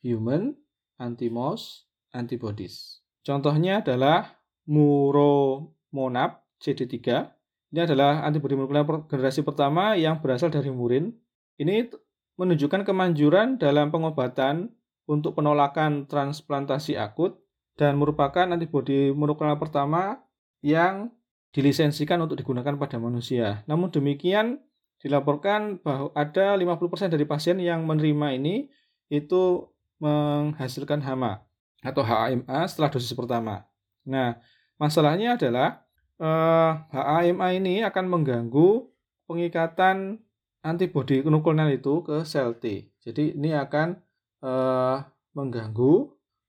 Human 0.00 0.56
Antimous 0.96 1.84
Antibodies. 2.16 3.04
Contohnya 3.20 3.84
adalah 3.84 4.40
Muromonab 4.64 6.40
CD3 6.56 7.28
ini 7.70 7.86
adalah 7.86 8.26
antibodi 8.26 8.58
molekuler 8.58 8.82
generasi 9.06 9.46
pertama 9.46 9.94
yang 9.94 10.18
berasal 10.18 10.50
dari 10.50 10.74
murin. 10.74 11.14
Ini 11.54 11.86
menunjukkan 12.34 12.82
kemanjuran 12.82 13.62
dalam 13.62 13.94
pengobatan 13.94 14.74
untuk 15.06 15.38
penolakan 15.38 16.10
transplantasi 16.10 16.98
akut 16.98 17.38
dan 17.78 17.94
merupakan 17.94 18.50
antibodi 18.50 19.14
molekuler 19.14 19.54
pertama 19.54 20.18
yang 20.66 21.14
dilisensikan 21.54 22.18
untuk 22.26 22.42
digunakan 22.42 22.74
pada 22.74 22.98
manusia. 22.98 23.62
Namun 23.70 23.94
demikian 23.94 24.58
dilaporkan 25.00 25.80
bahwa 25.80 26.12
ada 26.12 26.54
50% 26.54 27.08
dari 27.08 27.24
pasien 27.24 27.56
yang 27.58 27.88
menerima 27.88 28.36
ini 28.36 28.68
itu 29.08 29.66
menghasilkan 30.00 31.00
hama 31.04 31.44
atau 31.80 32.04
HAMA 32.04 32.68
setelah 32.68 32.92
dosis 32.92 33.16
pertama. 33.16 33.64
Nah, 34.04 34.36
masalahnya 34.76 35.40
adalah 35.40 35.84
eh, 36.20 36.72
HAMA 36.92 37.56
ini 37.56 37.80
akan 37.84 38.04
mengganggu 38.08 38.88
pengikatan 39.24 40.20
antibodi 40.60 41.24
nuklonal 41.24 41.72
itu 41.72 42.04
ke 42.04 42.28
sel 42.28 42.56
T. 42.60 42.92
Jadi 43.00 43.36
ini 43.36 43.56
akan 43.56 43.96
eh, 44.44 44.96
mengganggu 45.32 45.92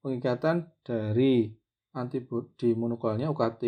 pengikatan 0.04 0.68
dari 0.84 1.56
antibodi 1.96 2.76
monoklonalnya 2.76 3.32
UKT 3.32 3.64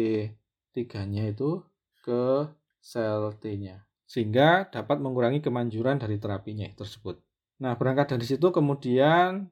3-nya 0.75 1.23
itu 1.31 1.63
ke 2.03 2.47
sel 2.83 3.31
T-nya. 3.39 3.83
Sehingga 4.13 4.69
dapat 4.69 5.01
mengurangi 5.01 5.41
kemanjuran 5.41 5.97
dari 5.97 6.21
terapinya 6.21 6.69
tersebut. 6.77 7.17
Nah, 7.65 7.73
berangkat 7.73 8.13
dari 8.13 8.25
situ 8.29 8.53
kemudian 8.53 9.49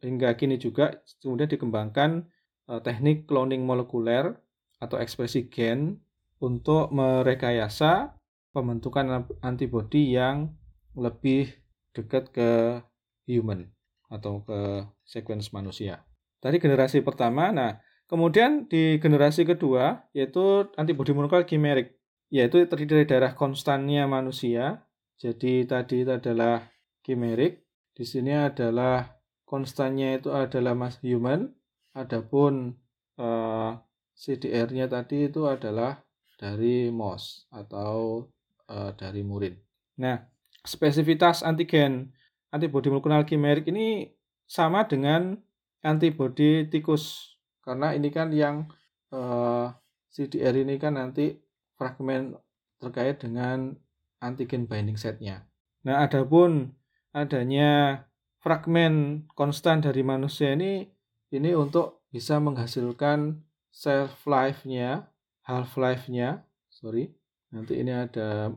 hingga 0.00 0.32
kini 0.34 0.56
juga 0.56 1.04
kemudian 1.20 1.52
dikembangkan 1.52 2.24
eh, 2.72 2.80
teknik 2.80 3.28
cloning 3.28 3.68
molekuler 3.68 4.32
atau 4.80 4.96
ekspresi 4.96 5.52
gen 5.52 6.00
untuk 6.40 6.90
merekayasa 6.90 8.16
pembentukan 8.50 9.28
antibodi 9.44 10.16
yang 10.16 10.50
lebih 10.98 11.52
dekat 11.94 12.34
ke 12.34 12.82
human 13.30 13.70
atau 14.10 14.42
ke 14.42 14.88
sequence 15.06 15.54
manusia. 15.54 16.02
Tadi 16.42 16.58
generasi 16.58 17.00
pertama, 17.06 17.54
nah 17.54 17.78
kemudian 18.10 18.66
di 18.66 18.98
generasi 18.98 19.46
kedua 19.46 20.02
yaitu 20.10 20.66
antibodi 20.74 21.14
monoklonal 21.14 21.46
kimerik, 21.46 21.94
yaitu 22.32 22.64
terdiri 22.64 23.04
dari 23.04 23.06
darah 23.06 23.36
konstannya 23.36 24.08
manusia. 24.08 24.88
Jadi 25.20 25.68
tadi 25.68 26.02
itu 26.02 26.10
adalah 26.10 26.64
kimerik, 27.04 27.62
di 27.92 28.02
sini 28.08 28.32
adalah 28.32 29.20
konstannya 29.44 30.18
itu 30.18 30.32
adalah 30.32 30.72
mas 30.72 30.98
human, 31.04 31.52
adapun 31.92 32.80
eh, 33.20 33.70
CDR-nya 34.16 34.88
tadi 34.88 35.28
itu 35.28 35.44
adalah 35.46 36.00
dari 36.42 36.90
MOS 36.90 37.46
atau 37.54 38.26
uh, 38.66 38.90
dari 38.98 39.22
murid. 39.22 39.54
Nah, 40.02 40.18
spesifitas 40.66 41.46
antigen 41.46 42.10
antibodi 42.50 42.90
molekulal 42.90 43.22
kimerik 43.22 43.70
ini 43.70 44.10
sama 44.50 44.84
dengan 44.90 45.38
antibodi 45.86 46.66
tikus 46.66 47.34
karena 47.62 47.94
ini 47.94 48.10
kan 48.10 48.34
yang 48.34 48.66
eh, 49.14 49.66
CDR 50.12 50.54
ini 50.66 50.76
kan 50.82 50.98
nanti 50.98 51.38
fragmen 51.82 52.38
terkait 52.78 53.18
dengan 53.18 53.74
antigen 54.22 54.70
binding 54.70 54.94
setnya. 54.94 55.50
Nah, 55.82 56.06
adapun 56.06 56.78
adanya 57.10 58.06
fragmen 58.38 59.26
konstan 59.34 59.82
dari 59.82 60.06
manusia 60.06 60.54
ini 60.54 60.86
ini 61.34 61.50
untuk 61.58 62.06
bisa 62.14 62.38
menghasilkan 62.38 63.42
shelf 63.74 64.22
life-nya, 64.30 65.10
half 65.42 65.74
life-nya, 65.74 66.46
sorry, 66.70 67.10
Nanti 67.52 67.76
ini 67.76 67.92
ada 67.92 68.48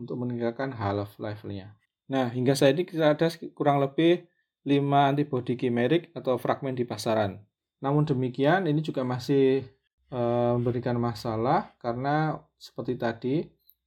untuk 0.00 0.16
meningkatkan 0.16 0.72
half 0.72 1.20
life-nya. 1.20 1.76
Nah, 2.08 2.32
hingga 2.32 2.56
saat 2.56 2.80
ini 2.80 2.88
kita 2.88 3.12
ada 3.12 3.28
kurang 3.52 3.84
lebih 3.84 4.24
5 4.64 5.12
antibodi 5.12 5.60
kimerik 5.60 6.08
atau 6.16 6.40
fragmen 6.40 6.72
di 6.72 6.88
pasaran. 6.88 7.44
Namun 7.84 8.08
demikian, 8.08 8.64
ini 8.64 8.80
juga 8.80 9.04
masih 9.04 9.68
e, 10.08 10.20
memberikan 10.56 10.96
masalah 10.96 11.76
karena 11.76 12.40
seperti 12.58 12.98
tadi, 12.98 13.34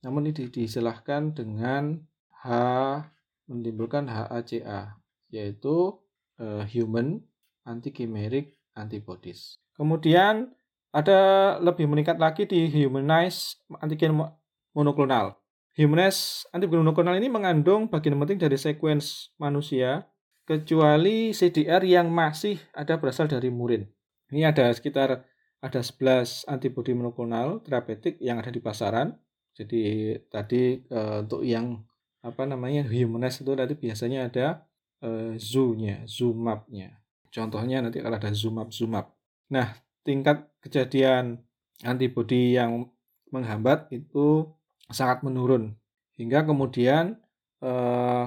namun 0.01 0.31
ini 0.31 0.47
disilahkan 0.47 1.35
dengan 1.35 2.01
H 2.41 2.47
menimbulkan 3.45 4.07
HACA, 4.07 4.97
yaitu 5.29 5.99
e, 6.39 6.65
human 6.71 7.21
anti-chimeric 7.67 8.57
antibodies. 8.73 9.59
Kemudian 9.75 10.55
ada 10.91 11.19
lebih 11.59 11.87
meningkat 11.87 12.17
lagi 12.17 12.47
di 12.47 12.67
humanized 12.71 13.59
antigen 13.83 14.15
monoklonal. 14.71 15.37
Humanase 15.75 16.47
antibodi 16.51 16.83
monoklonal 16.83 17.15
ini 17.15 17.31
mengandung 17.31 17.87
bagian 17.87 18.19
penting 18.19 18.39
dari 18.39 18.59
sekuens 18.59 19.31
manusia, 19.39 20.07
kecuali 20.43 21.31
CDR 21.31 21.79
yang 21.88 22.12
masih 22.12 22.60
ada 22.75 22.99
berasal 22.99 23.31
dari 23.31 23.47
murin. 23.47 23.88
Ini 24.31 24.51
ada 24.51 24.67
sekitar 24.71 25.23
ada 25.62 25.82
11 25.86 26.50
antibodi 26.50 26.97
monoklonal 26.97 27.62
terapeutik 27.62 28.17
yang 28.17 28.41
ada 28.41 28.50
di 28.50 28.58
pasaran. 28.58 29.13
Jadi 29.54 30.15
tadi 30.28 30.82
e, 30.82 31.00
untuk 31.21 31.45
yang 31.45 31.86
apa 32.26 32.45
namanya 32.50 32.86
humanase 32.86 33.45
itu 33.45 33.54
tadi 33.54 33.74
biasanya 33.78 34.28
ada 34.28 34.65
e, 35.02 35.38
zoo-nya, 35.38 36.02
zoomap-nya. 36.10 36.97
Contohnya 37.30 37.86
nanti 37.86 38.02
kalau 38.02 38.17
ada 38.17 38.34
zoomap 38.34 38.74
zoomap. 38.74 39.13
Nah, 39.54 39.71
tingkat 40.02 40.50
kejadian 40.65 41.45
antibodi 41.86 42.58
yang 42.58 42.89
menghambat 43.32 43.88
itu 43.93 44.50
sangat 44.91 45.24
menurun 45.24 45.74
hingga 46.19 46.43
kemudian 46.45 47.17
eh, 47.63 48.26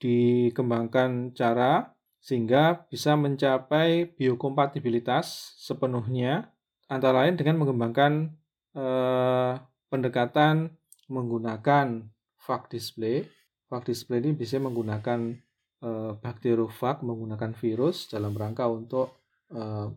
dikembangkan 0.00 1.36
cara 1.36 1.92
sehingga 2.18 2.88
bisa 2.90 3.14
mencapai 3.14 4.10
biokompatibilitas 4.16 5.54
sepenuhnya 5.60 6.50
antara 6.86 7.26
lain 7.26 7.34
dengan 7.38 7.62
mengembangkan 7.62 8.30
eh, 8.74 9.52
pendekatan 9.90 10.70
menggunakan 11.10 12.06
fag 12.38 12.70
display. 12.70 13.26
Fag 13.66 13.82
display 13.86 14.22
ini 14.22 14.34
bisa 14.34 14.58
menggunakan 14.62 15.34
eh, 15.82 16.12
bakteriofag 16.18 17.02
menggunakan 17.02 17.52
virus 17.58 18.10
dalam 18.10 18.34
rangka 18.34 18.70
untuk 18.70 19.18
eh, 19.50 19.88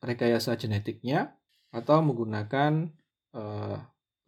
rekayasa 0.00 0.56
genetiknya 0.56 1.36
atau 1.72 2.00
menggunakan 2.00 2.88
eh, 3.36 3.78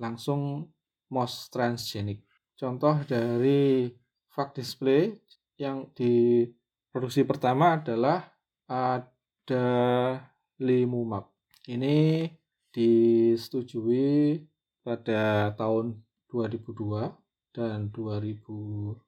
langsung 0.00 0.68
MOS 1.10 1.48
transgenic. 1.52 2.24
Contoh 2.56 3.00
dari 3.08 3.88
fag 4.28 4.52
display 4.52 5.16
yang 5.56 5.88
diproduksi 5.96 7.24
pertama 7.24 7.80
adalah 7.80 8.32
ada 8.68 9.66
limumab. 10.60 11.39
Ini 11.70 12.26
disetujui 12.74 14.42
pada 14.82 15.54
tahun 15.54 16.02
2002 16.26 17.14
dan 17.54 17.94
2007. 17.94 18.98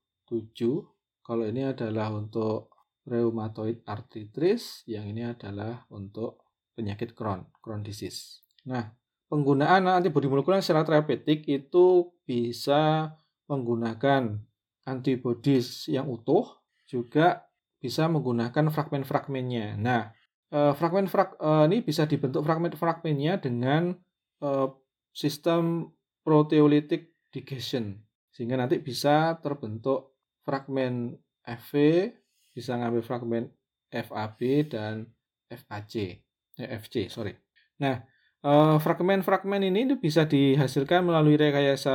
Kalau 1.27 1.43
ini 1.43 1.67
adalah 1.67 2.15
untuk 2.15 2.71
rheumatoid 3.03 3.83
arthritis, 3.83 4.87
yang 4.87 5.11
ini 5.11 5.27
adalah 5.27 5.83
untuk 5.91 6.47
penyakit 6.79 7.19
Crohn, 7.19 7.51
Crohn 7.59 7.83
disease. 7.83 8.47
Nah, 8.71 8.95
penggunaan 9.27 9.91
antibodi 9.91 10.31
molekuler 10.31 10.63
secara 10.63 10.87
terapeutik 10.87 11.43
itu 11.51 12.15
bisa 12.23 13.11
menggunakan 13.51 14.39
antibodi 14.87 15.59
yang 15.91 16.07
utuh, 16.07 16.63
juga 16.87 17.43
bisa 17.83 18.07
menggunakan 18.07 18.71
fragmen-fragmennya. 18.71 19.75
Nah, 19.83 20.15
eh, 20.53 20.73
fragmen 20.77 21.09
frag 21.09 21.35
eh, 21.41 21.65
ini 21.73 21.81
bisa 21.81 22.05
dibentuk 22.05 22.45
fragmen-fragmennya 22.45 23.41
dengan 23.41 23.97
eh, 24.45 24.69
sistem 25.11 25.89
proteolytic 26.23 27.33
digestion 27.33 27.97
sehingga 28.33 28.61
nanti 28.61 28.81
bisa 28.81 29.37
terbentuk 29.41 30.17
fragmen 30.45 31.17
FV, 31.45 31.73
bisa 32.53 32.77
ngambil 32.79 33.03
fragmen 33.05 33.45
FAB 33.93 34.41
dan 34.73 35.09
FAC, 35.53 36.25
eh, 36.57 36.69
FC, 36.81 37.13
sorry. 37.13 37.37
Nah, 37.83 38.01
fragmen-fragmen 38.81 39.69
ini 39.69 39.85
bisa 40.01 40.25
dihasilkan 40.25 41.05
melalui 41.07 41.37
rekayasa 41.39 41.95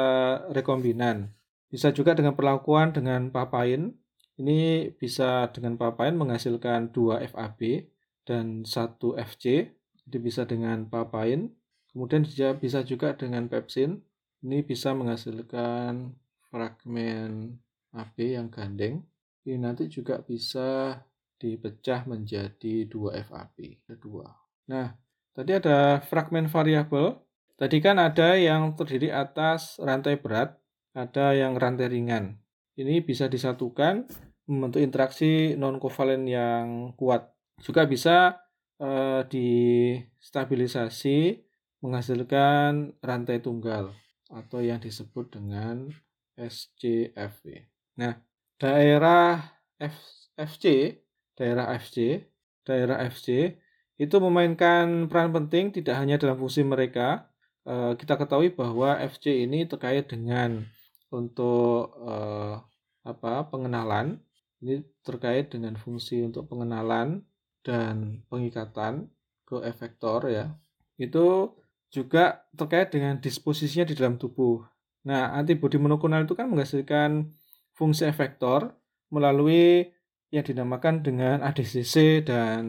rekombinan. 0.53 1.33
Bisa 1.67 1.91
juga 1.91 2.15
dengan 2.15 2.37
perlakuan 2.37 2.95
dengan 2.95 3.33
papain. 3.33 3.91
Ini 4.37 4.93
bisa 4.95 5.49
dengan 5.51 5.75
papain 5.75 6.15
menghasilkan 6.15 6.93
2 6.95 7.27
FAB 7.33 7.89
dan 8.27 8.67
1 8.67 9.15
FC. 9.15 9.71
Jadi 10.03 10.17
bisa 10.19 10.43
dengan 10.43 10.91
papain. 10.91 11.47
Kemudian 11.95 12.27
bisa 12.59 12.83
juga 12.83 13.15
dengan 13.15 13.47
pepsin. 13.47 14.03
Ini 14.43 14.67
bisa 14.67 14.91
menghasilkan 14.91 16.11
fragmen 16.51 17.55
AB 17.95 18.17
yang 18.35 18.51
gandeng. 18.51 19.07
Ini 19.47 19.55
nanti 19.63 19.87
juga 19.87 20.19
bisa 20.19 20.99
dipecah 21.39 22.03
menjadi 22.03 22.83
2 22.91 23.15
FAB. 23.23 23.87
Kedua. 23.87 24.27
Nah, 24.67 24.91
Tadi 25.37 25.53
ada 25.53 26.01
fragmen 26.01 26.49
variabel. 26.49 27.13
Tadi 27.61 27.77
kan 27.77 28.01
ada 28.01 28.33
yang 28.33 28.73
terdiri 28.73 29.13
atas 29.13 29.77
rantai 29.77 30.17
berat, 30.17 30.57
ada 30.97 31.37
yang 31.37 31.53
rantai 31.53 31.93
ringan. 31.93 32.41
Ini 32.73 33.05
bisa 33.05 33.29
disatukan 33.29 34.09
membentuk 34.49 34.81
interaksi 34.81 35.53
non 35.53 35.77
kovalen 35.77 36.25
yang 36.25 36.97
kuat. 36.97 37.36
Juga 37.61 37.85
bisa 37.89 38.37
eh, 38.77 39.21
distabilisasi 39.25 41.41
menghasilkan 41.81 42.93
rantai 43.01 43.41
tunggal 43.41 43.93
atau 44.29 44.61
yang 44.61 44.77
disebut 44.81 45.33
dengan 45.33 45.89
SCFV. 46.37 47.65
Nah, 47.97 48.21
daerah 48.61 49.41
F, 49.81 49.97
FC, 50.37 50.93
daerah 51.33 51.73
FC, 51.77 52.21
daerah 52.61 53.01
FC 53.09 53.57
itu 53.97 54.15
memainkan 54.21 55.09
peran 55.09 55.33
penting 55.33 55.73
tidak 55.73 55.97
hanya 55.97 56.21
dalam 56.21 56.37
fungsi 56.37 56.61
mereka, 56.61 57.25
eh, 57.65 57.97
kita 57.97 58.21
ketahui 58.21 58.53
bahwa 58.53 59.01
FC 59.01 59.49
ini 59.49 59.65
terkait 59.65 60.05
dengan 60.05 60.61
untuk 61.09 61.97
eh, 62.05 62.61
apa 63.07 63.47
pengenalan. 63.49 64.21
Ini 64.57 64.81
terkait 65.05 65.53
dengan 65.53 65.77
fungsi 65.77 66.25
untuk 66.25 66.49
pengenalan 66.49 67.21
dan 67.67 68.23
pengikatan 68.31 69.11
ke 69.43 69.59
efektor 69.67 70.31
ya 70.31 70.55
itu 70.95 71.51
juga 71.91 72.43
terkait 72.55 72.91
dengan 72.91 73.19
disposisinya 73.19 73.87
di 73.87 73.95
dalam 73.95 74.19
tubuh. 74.19 74.63
Nah, 75.07 75.31
antibodi 75.35 75.79
monoklonal 75.79 76.27
itu 76.27 76.35
kan 76.35 76.51
menghasilkan 76.51 77.31
fungsi 77.71 78.03
efektor 78.03 78.75
melalui 79.07 79.87
yang 80.27 80.43
dinamakan 80.43 80.99
dengan 80.99 81.39
ADCC 81.39 82.27
dan 82.27 82.63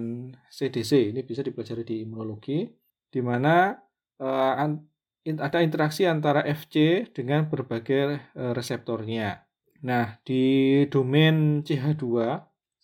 CDC. 0.46 1.10
Ini 1.10 1.26
bisa 1.26 1.42
dipelajari 1.42 1.82
di 1.82 1.96
imunologi, 2.06 2.70
di 3.10 3.18
mana 3.18 3.74
uh, 4.22 4.54
ada 5.26 5.58
interaksi 5.58 6.06
antara 6.06 6.46
FC 6.46 7.08
dengan 7.10 7.50
berbagai 7.50 8.22
uh, 8.38 8.54
reseptornya. 8.54 9.42
Nah, 9.82 10.22
di 10.22 10.86
domain 10.86 11.66
CH2, 11.66 12.06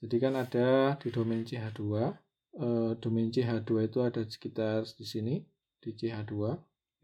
jadi 0.05 0.17
kan 0.21 0.37
ada 0.37 1.01
di 1.01 1.09
domain 1.09 1.49
CH2, 1.49 1.81
uh, 1.81 2.13
eh, 2.61 2.93
domain 3.01 3.33
CH2 3.33 3.89
itu 3.89 3.99
ada 4.05 4.21
sekitar 4.29 4.85
di 4.85 5.05
sini, 5.09 5.35
di 5.81 5.97
CH2. 5.97 6.37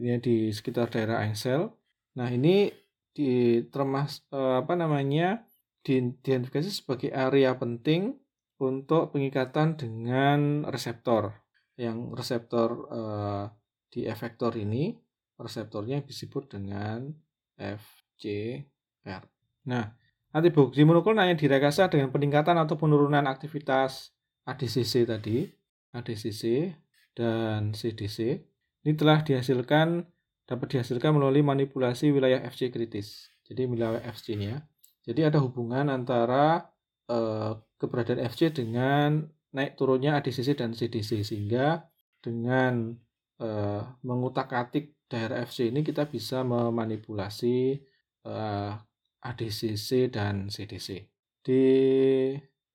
Ini 0.05 0.21
di 0.21 0.53
sekitar 0.53 0.93
daerah 0.93 1.25
engsel. 1.25 1.73
Nah, 2.21 2.29
ini 2.29 2.69
di 3.17 3.65
termas 3.73 4.21
eh, 4.29 4.61
apa 4.61 4.77
namanya? 4.77 5.49
diidentifikasi 5.81 6.69
sebagai 6.69 7.09
area 7.09 7.57
penting 7.57 8.13
untuk 8.61 9.17
pengikatan 9.17 9.81
dengan 9.81 10.69
reseptor. 10.69 11.41
Yang 11.81 11.99
reseptor 12.21 12.69
eh, 12.93 13.45
di 13.89 14.05
efektor 14.05 14.53
ini 14.61 14.93
reseptornya 15.41 16.05
disebut 16.05 16.53
dengan 16.53 17.09
FCR. 17.57 19.25
Nah, 19.73 19.89
antibodi 20.31 20.83
monoklonal 20.87 21.27
yang 21.31 21.39
direkasa 21.39 21.91
dengan 21.91 22.15
peningkatan 22.15 22.57
atau 22.59 22.79
penurunan 22.79 23.27
aktivitas 23.27 24.15
ADCC 24.47 25.07
tadi, 25.07 25.47
ADCC 25.95 26.75
dan 27.15 27.75
CDC 27.75 28.51
ini 28.87 28.93
telah 28.97 29.21
dihasilkan 29.21 30.09
dapat 30.49 30.67
dihasilkan 30.73 31.15
melalui 31.15 31.45
manipulasi 31.45 32.11
wilayah 32.11 32.43
FC 32.43 32.73
kritis. 32.73 33.31
Jadi 33.47 33.67
wilayah 33.71 34.03
FC-nya. 34.03 34.67
Jadi 35.05 35.21
ada 35.27 35.39
hubungan 35.43 35.91
antara 35.91 36.71
eh, 37.07 37.53
keberadaan 37.79 38.23
FC 38.27 38.51
dengan 38.51 39.27
naik 39.55 39.75
turunnya 39.79 40.19
ADCC 40.19 40.59
dan 40.59 40.75
CDC 40.75 41.27
sehingga 41.27 41.87
dengan 42.23 42.95
eh, 43.39 43.83
mengutak-atik 44.03 45.07
daerah 45.11 45.43
FC 45.43 45.71
ini 45.71 45.83
kita 45.83 46.07
bisa 46.07 46.43
memanipulasi 46.47 47.79
eh, 48.27 48.73
ADCC 49.21 50.09
dan 50.13 50.49
CDC. 50.49 51.09
Di 51.41 51.65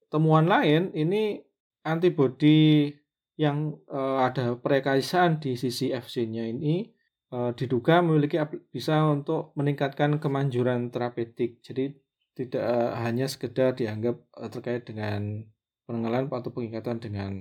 temuan 0.10 0.50
lain 0.50 0.94
ini 0.94 1.42
antibodi 1.86 2.90
yang 3.36 3.76
uh, 3.92 4.26
ada 4.26 4.56
perkaisan 4.56 5.44
di 5.44 5.60
sisi 5.60 5.92
FC-nya 5.92 6.48
ini 6.48 6.88
uh, 7.36 7.52
diduga 7.52 8.00
memiliki 8.00 8.40
bisa 8.72 9.04
untuk 9.12 9.52
meningkatkan 9.60 10.18
kemanjuran 10.24 10.90
terapeutik. 10.90 11.60
Jadi 11.62 11.92
tidak 12.36 12.64
uh, 12.64 12.96
hanya 13.04 13.28
sekedar 13.28 13.76
dianggap 13.76 14.20
terkait 14.52 14.88
dengan 14.88 15.44
pengenalan 15.86 16.32
atau 16.32 16.52
pengikatan 16.52 16.98
dengan 16.98 17.32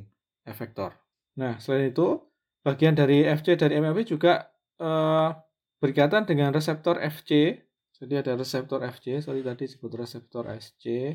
efektor. 0.44 0.92
Nah, 1.40 1.58
selain 1.58 1.90
itu, 1.90 2.20
bagian 2.62 2.94
dari 2.94 3.26
FC 3.26 3.58
dari 3.58 3.80
MFP 3.80 4.14
juga 4.14 4.54
uh, 4.78 5.34
berkaitan 5.82 6.28
dengan 6.28 6.54
reseptor 6.54 7.00
FC. 7.00 7.58
Jadi 7.94 8.14
ada 8.18 8.34
reseptor 8.34 8.82
FC, 8.82 9.22
sorry 9.22 9.46
tadi 9.46 9.70
sebut 9.70 9.94
reseptor 9.94 10.50
SC. 10.50 11.14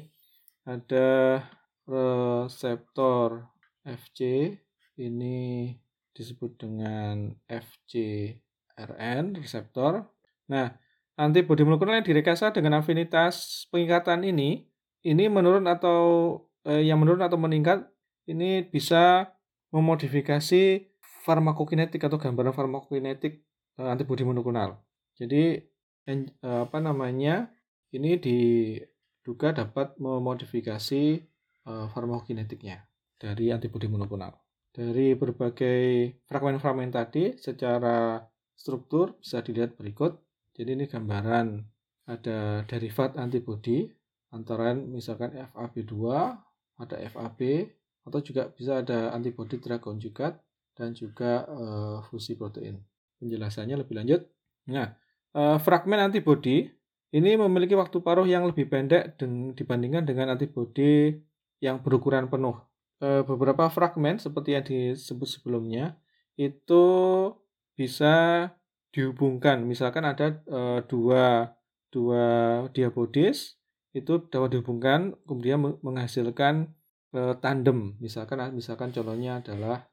Ada 0.63 1.43
reseptor 1.83 3.51
FC 3.83 4.51
ini 4.99 5.75
disebut 6.15 6.55
dengan 6.55 7.35
FcRn 7.47 9.25
reseptor. 9.35 10.07
Nah, 10.47 10.71
antibodi 11.19 11.67
molekulnya 11.67 11.99
direkasa 11.99 12.55
dengan 12.55 12.79
afinitas 12.79 13.67
pengikatan 13.71 14.23
ini, 14.23 14.67
ini 15.03 15.25
menurun 15.27 15.67
atau 15.67 16.01
eh, 16.63 16.87
yang 16.87 16.99
menurun 17.03 17.27
atau 17.27 17.35
meningkat 17.35 17.87
ini 18.27 18.63
bisa 18.63 19.35
memodifikasi 19.75 20.87
farmakokinetik 21.27 22.07
atau 22.07 22.15
gambaran 22.15 22.55
farmakokinetik 22.55 23.43
eh, 23.79 23.87
antibodi 23.87 24.23
monoklonal. 24.23 24.79
Jadi 25.19 25.59
apa 26.41 26.77
namanya? 26.81 27.49
Ini 27.89 28.21
diduga 28.21 29.49
dapat 29.53 29.97
memodifikasi 29.97 31.03
eh, 31.65 31.87
farmakokinetiknya 31.89 32.85
dari 33.17 33.49
antibodi 33.49 33.89
monoklonal. 33.89 34.37
Dari 34.69 35.17
berbagai 35.17 36.13
fragmen-fragmen 36.29 36.93
tadi 36.93 37.33
secara 37.35 38.21
struktur 38.53 39.17
bisa 39.17 39.41
dilihat 39.41 39.73
berikut. 39.75 40.21
Jadi 40.53 40.69
ini 40.77 40.85
gambaran 40.85 41.47
ada 42.09 42.61
derivat 42.65 43.17
antibodi 43.17 43.89
antara 44.29 44.77
misalkan 44.77 45.33
FAB2, 45.33 45.93
ada 46.79 46.95
FAB 47.09 47.39
atau 48.05 48.19
juga 48.21 48.49
bisa 48.53 48.81
ada 48.81 49.13
antibodi 49.13 49.57
drug 49.57 49.81
conjugate 49.81 50.37
dan 50.77 50.95
juga 50.95 51.43
uh, 51.49 51.97
fusi 52.07 52.39
protein. 52.39 52.79
Penjelasannya 53.19 53.83
lebih 53.83 53.99
lanjut. 53.99 54.21
Nah, 54.71 54.95
uh, 55.35 55.57
fragmen 55.61 55.99
antibodi 55.99 56.69
ini 57.09 57.35
memiliki 57.35 57.73
waktu 57.73 58.05
paruh 58.05 58.29
yang 58.29 58.45
lebih 58.45 58.69
pendek 58.69 59.17
dibandingkan 59.57 60.05
dengan 60.05 60.37
antibodi 60.37 61.17
yang 61.57 61.81
berukuran 61.81 62.29
penuh 62.29 62.69
Eh, 62.99 63.23
beberapa 63.23 63.71
fragmen 63.71 64.19
seperti 64.19 64.59
yang 64.59 64.65
disebut 64.67 65.39
sebelumnya 65.39 65.95
itu 66.35 66.83
bisa 67.79 68.47
dihubungkan. 68.91 69.63
Misalkan 69.63 70.03
ada 70.03 70.43
e, 70.43 70.83
dua 70.83 71.55
dua 71.95 72.25
diabodis 72.75 73.55
itu 73.95 74.27
dapat 74.27 74.51
dihubungkan 74.51 75.15
kemudian 75.23 75.79
menghasilkan 75.79 76.75
tandem. 77.39 77.95
Misalkan 78.03 78.51
misalkan 78.51 78.91
contohnya 78.91 79.39
adalah 79.39 79.87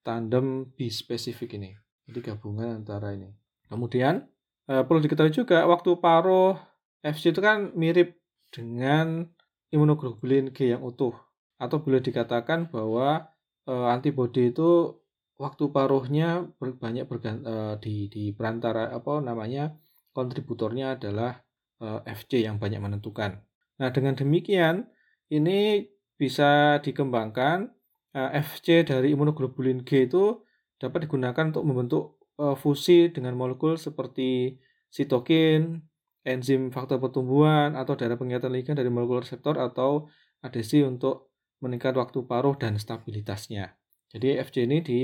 tandem 0.00 0.72
bispesifik 0.72 1.60
ini. 1.60 1.76
Jadi 2.08 2.32
gabungan 2.32 2.80
antara 2.80 3.12
ini. 3.12 3.28
Kemudian 3.68 4.24
e, 4.64 4.82
perlu 4.84 5.00
diketahui 5.04 5.32
juga 5.32 5.64
waktu 5.68 6.00
paruh 6.00 6.56
FC 7.04 7.30
itu 7.30 7.40
kan 7.44 7.70
mirip 7.76 8.18
dengan 8.48 9.28
imunoglobulin 9.70 10.50
G 10.56 10.72
yang 10.72 10.82
utuh 10.82 11.14
atau 11.60 11.84
boleh 11.84 12.00
dikatakan 12.00 12.72
bahwa 12.72 13.28
e, 13.68 13.72
antibodi 13.72 14.50
itu 14.50 14.98
waktu 15.38 15.70
paruhnya 15.70 16.50
ber, 16.58 16.74
banyak 16.74 17.06
bergant, 17.06 17.44
e, 17.46 17.54
di 17.78 17.96
di 18.10 18.24
perantara 18.34 18.90
apa 18.90 19.22
namanya 19.22 19.76
kontributornya 20.10 20.98
adalah 20.98 21.38
e, 21.78 21.86
FC 22.08 22.42
yang 22.42 22.58
banyak 22.58 22.82
menentukan. 22.82 23.38
Nah, 23.78 23.88
dengan 23.94 24.18
demikian 24.18 24.90
ini 25.30 25.86
bisa 26.18 26.82
dikembangkan 26.82 27.70
e, 28.10 28.20
FC 28.42 28.82
dari 28.82 29.14
imunoglobulin 29.14 29.86
G 29.86 30.10
itu 30.10 30.42
dapat 30.78 31.06
digunakan 31.06 31.54
untuk 31.54 31.64
membentuk 31.66 32.17
e, 32.38 32.54
fusi 32.54 33.10
dengan 33.10 33.34
molekul 33.34 33.74
seperti 33.74 34.54
sitokin, 34.88 35.82
enzim 36.22 36.70
faktor 36.70 37.02
pertumbuhan 37.02 37.74
atau 37.74 37.98
daerah 37.98 38.14
pengikatan 38.14 38.54
ligan 38.54 38.78
dari 38.78 38.88
molekul 38.88 39.26
reseptor 39.26 39.58
atau 39.58 40.06
adesi 40.40 40.80
untuk 40.86 41.34
meningkat 41.58 41.98
waktu 41.98 42.22
paruh 42.24 42.54
dan 42.54 42.78
stabilitasnya. 42.78 43.74
Jadi 44.08 44.38
FC 44.38 44.64
ini 44.64 44.78
di, 44.80 45.00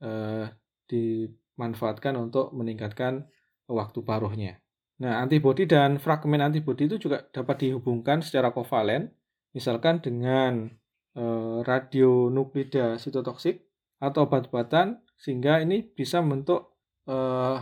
eh, 0.00 0.46
dimanfaatkan 0.88 2.14
untuk 2.16 2.54
meningkatkan 2.54 3.26
waktu 3.68 4.00
paruhnya. 4.00 4.62
Nah, 4.98 5.22
antibodi 5.22 5.68
dan 5.68 6.00
fragmen 6.00 6.40
antibodi 6.40 6.88
itu 6.88 6.96
juga 6.98 7.22
dapat 7.28 7.68
dihubungkan 7.68 8.22
secara 8.24 8.50
kovalen, 8.54 9.10
misalkan 9.52 10.00
dengan 10.00 10.70
eh, 11.18 11.58
radionuklida 11.66 12.94
sitotoksik 12.94 13.67
atau 13.98 14.26
obat-obatan, 14.26 15.02
sehingga 15.18 15.62
ini 15.62 15.82
bisa 15.82 16.22
membentuk 16.22 16.78
eh, 17.10 17.58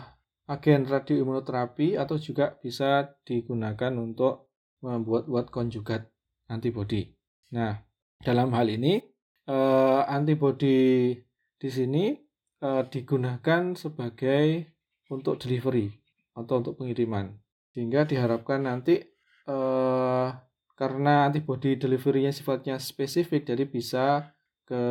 agen 0.46 0.86
radioimunoterapi 0.86 1.98
atau 1.98 2.16
juga 2.20 2.54
bisa 2.62 3.16
digunakan 3.26 3.92
untuk 3.98 4.52
membuat-buat 4.84 5.50
konjugat 5.50 6.06
antibodi. 6.46 7.10
Nah, 7.56 7.74
dalam 8.22 8.54
hal 8.54 8.70
ini 8.70 9.00
eh, 9.48 10.02
antibodi 10.06 11.12
di 11.56 11.68
sini 11.72 12.14
eh, 12.62 12.82
digunakan 12.86 13.74
sebagai 13.74 14.76
untuk 15.10 15.40
delivery 15.40 15.90
atau 16.36 16.60
untuk 16.60 16.78
pengiriman. 16.78 17.32
Sehingga 17.72 18.04
diharapkan 18.04 18.68
nanti 18.68 19.00
eh, 19.48 20.28
karena 20.76 21.14
antibodi 21.26 21.80
deliverynya 21.80 22.30
sifatnya 22.30 22.76
spesifik 22.76 23.48
jadi 23.48 23.64
bisa 23.64 24.36
ke 24.68 24.82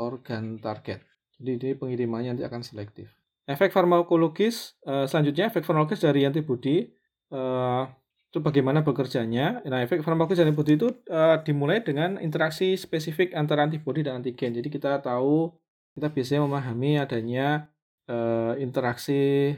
organ 0.00 0.60
target. 0.60 1.02
Jadi 1.36 1.50
ini 1.56 1.74
pengirimannya 1.76 2.36
nanti 2.36 2.44
akan 2.46 2.64
selektif. 2.64 3.12
efek 3.46 3.70
farmakologis 3.70 4.74
uh, 4.90 5.06
selanjutnya 5.06 5.46
efek 5.46 5.62
farmakologis 5.62 6.02
dari 6.02 6.26
antibodi 6.26 6.90
uh, 7.30 7.86
itu 8.32 8.42
bagaimana 8.42 8.82
bekerjanya. 8.82 9.62
Nah, 9.62 9.86
efek 9.86 10.02
farmakologis 10.02 10.42
dari 10.42 10.50
antibodi 10.50 10.74
itu 10.74 10.88
uh, 11.12 11.38
dimulai 11.46 11.78
dengan 11.84 12.18
interaksi 12.18 12.74
spesifik 12.74 13.36
antara 13.38 13.62
antibodi 13.62 14.02
dan 14.02 14.18
antigen. 14.18 14.50
Jadi 14.50 14.66
kita 14.66 14.98
tahu 14.98 15.54
kita 15.94 16.10
biasanya 16.12 16.42
memahami 16.44 17.00
adanya 17.00 17.48
interaksi 18.62 19.50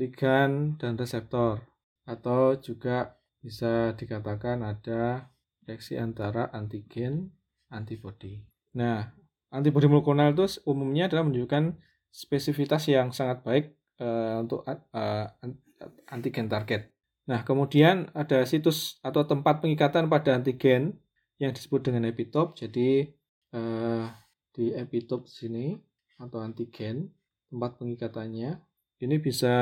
ligan 0.00 0.80
dan 0.80 0.96
reseptor 0.96 1.60
atau 2.08 2.56
juga 2.56 3.20
bisa 3.44 3.92
dikatakan 3.92 4.64
ada 4.64 5.28
reaksi 5.68 6.00
antara 6.00 6.48
antigen 6.50 7.36
antibodi. 7.68 8.40
Nah, 8.76 9.19
antibodi 9.50 9.86
molekulal 9.90 10.32
itu 10.32 10.62
umumnya 10.66 11.10
adalah 11.10 11.26
menunjukkan 11.26 11.74
spesifitas 12.10 12.86
yang 12.90 13.14
sangat 13.14 13.42
baik 13.46 13.64
uh, 14.02 14.42
untuk 14.42 14.66
uh, 14.66 15.26
antigen 16.10 16.50
target. 16.50 16.90
Nah, 17.30 17.46
kemudian 17.46 18.10
ada 18.10 18.42
situs 18.42 18.98
atau 19.06 19.22
tempat 19.22 19.62
pengikatan 19.62 20.10
pada 20.10 20.34
antigen 20.34 20.98
yang 21.38 21.54
disebut 21.54 21.86
dengan 21.86 22.10
epitop. 22.10 22.58
Jadi 22.58 23.06
uh, 23.54 24.10
di 24.50 24.74
epitop 24.74 25.30
sini 25.30 25.78
atau 26.18 26.42
antigen 26.42 27.14
tempat 27.48 27.78
pengikatannya 27.78 28.58
ini 29.00 29.16
bisa 29.22 29.54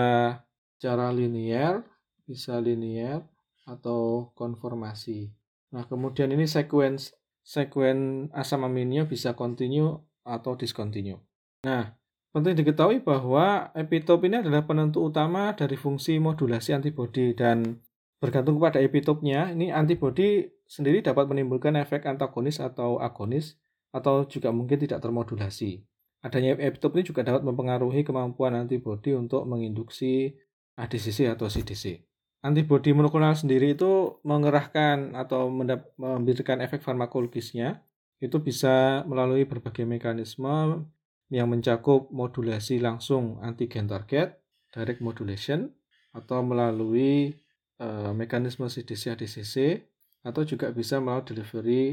cara 0.80 1.06
linear, 1.12 1.84
bisa 2.24 2.56
linear 2.58 3.22
atau 3.68 4.32
konformasi. 4.32 5.28
Nah, 5.76 5.84
kemudian 5.84 6.32
ini 6.32 6.48
sequence 6.48 7.12
sekuen 7.48 8.28
asam 8.36 8.68
aminnya 8.68 9.08
bisa 9.08 9.32
continue 9.32 9.96
atau 10.28 10.52
discontinue. 10.52 11.16
Nah, 11.64 11.96
Penting 12.28 12.60
diketahui 12.60 13.00
bahwa 13.00 13.72
epitop 13.72 14.20
ini 14.28 14.44
adalah 14.44 14.68
penentu 14.68 15.08
utama 15.08 15.56
dari 15.56 15.80
fungsi 15.80 16.20
modulasi 16.20 16.76
antibodi 16.76 17.32
dan 17.32 17.80
bergantung 18.20 18.60
kepada 18.60 18.84
epitopnya, 18.84 19.48
ini 19.56 19.72
antibodi 19.72 20.44
sendiri 20.68 21.00
dapat 21.00 21.24
menimbulkan 21.24 21.74
efek 21.80 22.04
antagonis 22.04 22.60
atau 22.60 23.00
agonis 23.00 23.56
atau 23.96 24.28
juga 24.28 24.52
mungkin 24.52 24.76
tidak 24.76 25.00
termodulasi. 25.00 25.80
Adanya 26.20 26.60
epitop 26.60 27.00
ini 27.00 27.08
juga 27.08 27.24
dapat 27.24 27.42
mempengaruhi 27.48 28.04
kemampuan 28.04 28.54
antibodi 28.60 29.16
untuk 29.16 29.48
menginduksi 29.48 30.36
ADCC 30.76 31.32
atau 31.32 31.48
CDC. 31.48 32.07
Antibodi 32.38 32.94
monoklonal 32.94 33.34
sendiri 33.34 33.74
itu 33.74 34.22
mengerahkan 34.22 35.18
atau 35.18 35.50
memberikan 35.98 36.62
efek 36.62 36.86
farmakologisnya 36.86 37.82
itu 38.22 38.38
bisa 38.38 39.02
melalui 39.10 39.42
berbagai 39.42 39.82
mekanisme 39.82 40.86
yang 41.34 41.50
mencakup 41.50 42.08
modulasi 42.14 42.78
langsung 42.78 43.42
antigen 43.42 43.90
target, 43.90 44.38
direct 44.70 45.02
modulation, 45.02 45.70
atau 46.14 46.40
melalui 46.40 47.36
uh, 47.82 48.14
mekanisme 48.16 48.66
CDC-ADCC, 48.66 49.84
atau 50.24 50.42
juga 50.42 50.72
bisa 50.72 50.98
melalui 50.98 51.26
delivery 51.28 51.84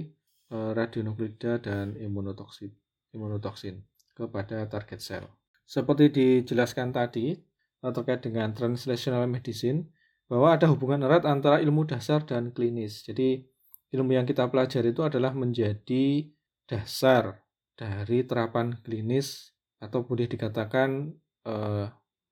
uh, 0.53 0.71
radionukleida 0.71 1.61
dan 1.61 1.93
imunotoksin, 1.99 2.71
imunotoksin 3.11 3.83
kepada 4.15 4.65
target 4.71 4.99
sel. 5.03 5.25
Seperti 5.67 6.09
dijelaskan 6.09 6.95
tadi, 6.95 7.35
uh, 7.83 7.91
terkait 7.91 8.23
dengan 8.23 8.55
translational 8.55 9.27
medicine, 9.27 9.91
bahwa 10.25 10.57
ada 10.57 10.65
hubungan 10.69 11.05
erat 11.05 11.23
antara 11.25 11.61
ilmu 11.61 11.85
dasar 11.85 12.25
dan 12.25 12.49
klinis. 12.49 13.05
Jadi, 13.05 13.45
ilmu 13.93 14.11
yang 14.17 14.25
kita 14.25 14.49
pelajari 14.49 14.91
itu 14.91 15.05
adalah 15.05 15.31
menjadi 15.37 16.25
dasar 16.65 17.45
dari 17.77 18.25
terapan 18.25 18.81
klinis 18.81 19.53
atau 19.77 20.01
boleh 20.01 20.25
dikatakan 20.25 21.13
eh, 21.45 21.85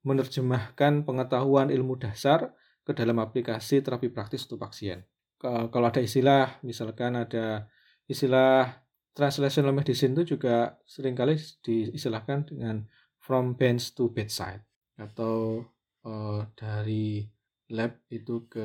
menerjemahkan 0.04 1.06
pengetahuan 1.06 1.70
ilmu 1.70 1.96
dasar 1.96 2.52
ke 2.84 2.92
dalam 2.92 3.16
aplikasi 3.22 3.80
terapi 3.80 4.12
praktis 4.12 4.44
untuk 4.44 4.68
pasien. 4.68 5.00
Kalau 5.44 5.88
ada 5.88 6.00
istilah, 6.00 6.56
misalkan 6.64 7.20
ada 7.20 7.68
istilah 8.08 8.84
translational 9.12 9.76
medicine 9.76 10.16
itu 10.16 10.36
juga 10.36 10.80
sering 10.88 11.12
kali 11.12 11.36
diistilahkan 11.36 12.48
dengan 12.48 12.84
from 13.20 13.56
bench 13.56 13.92
to 13.96 14.08
bedside 14.12 14.64
atau 14.96 15.64
eh, 16.04 16.40
dari 16.56 17.24
lab 17.70 17.96
itu 18.12 18.44
ke 18.50 18.64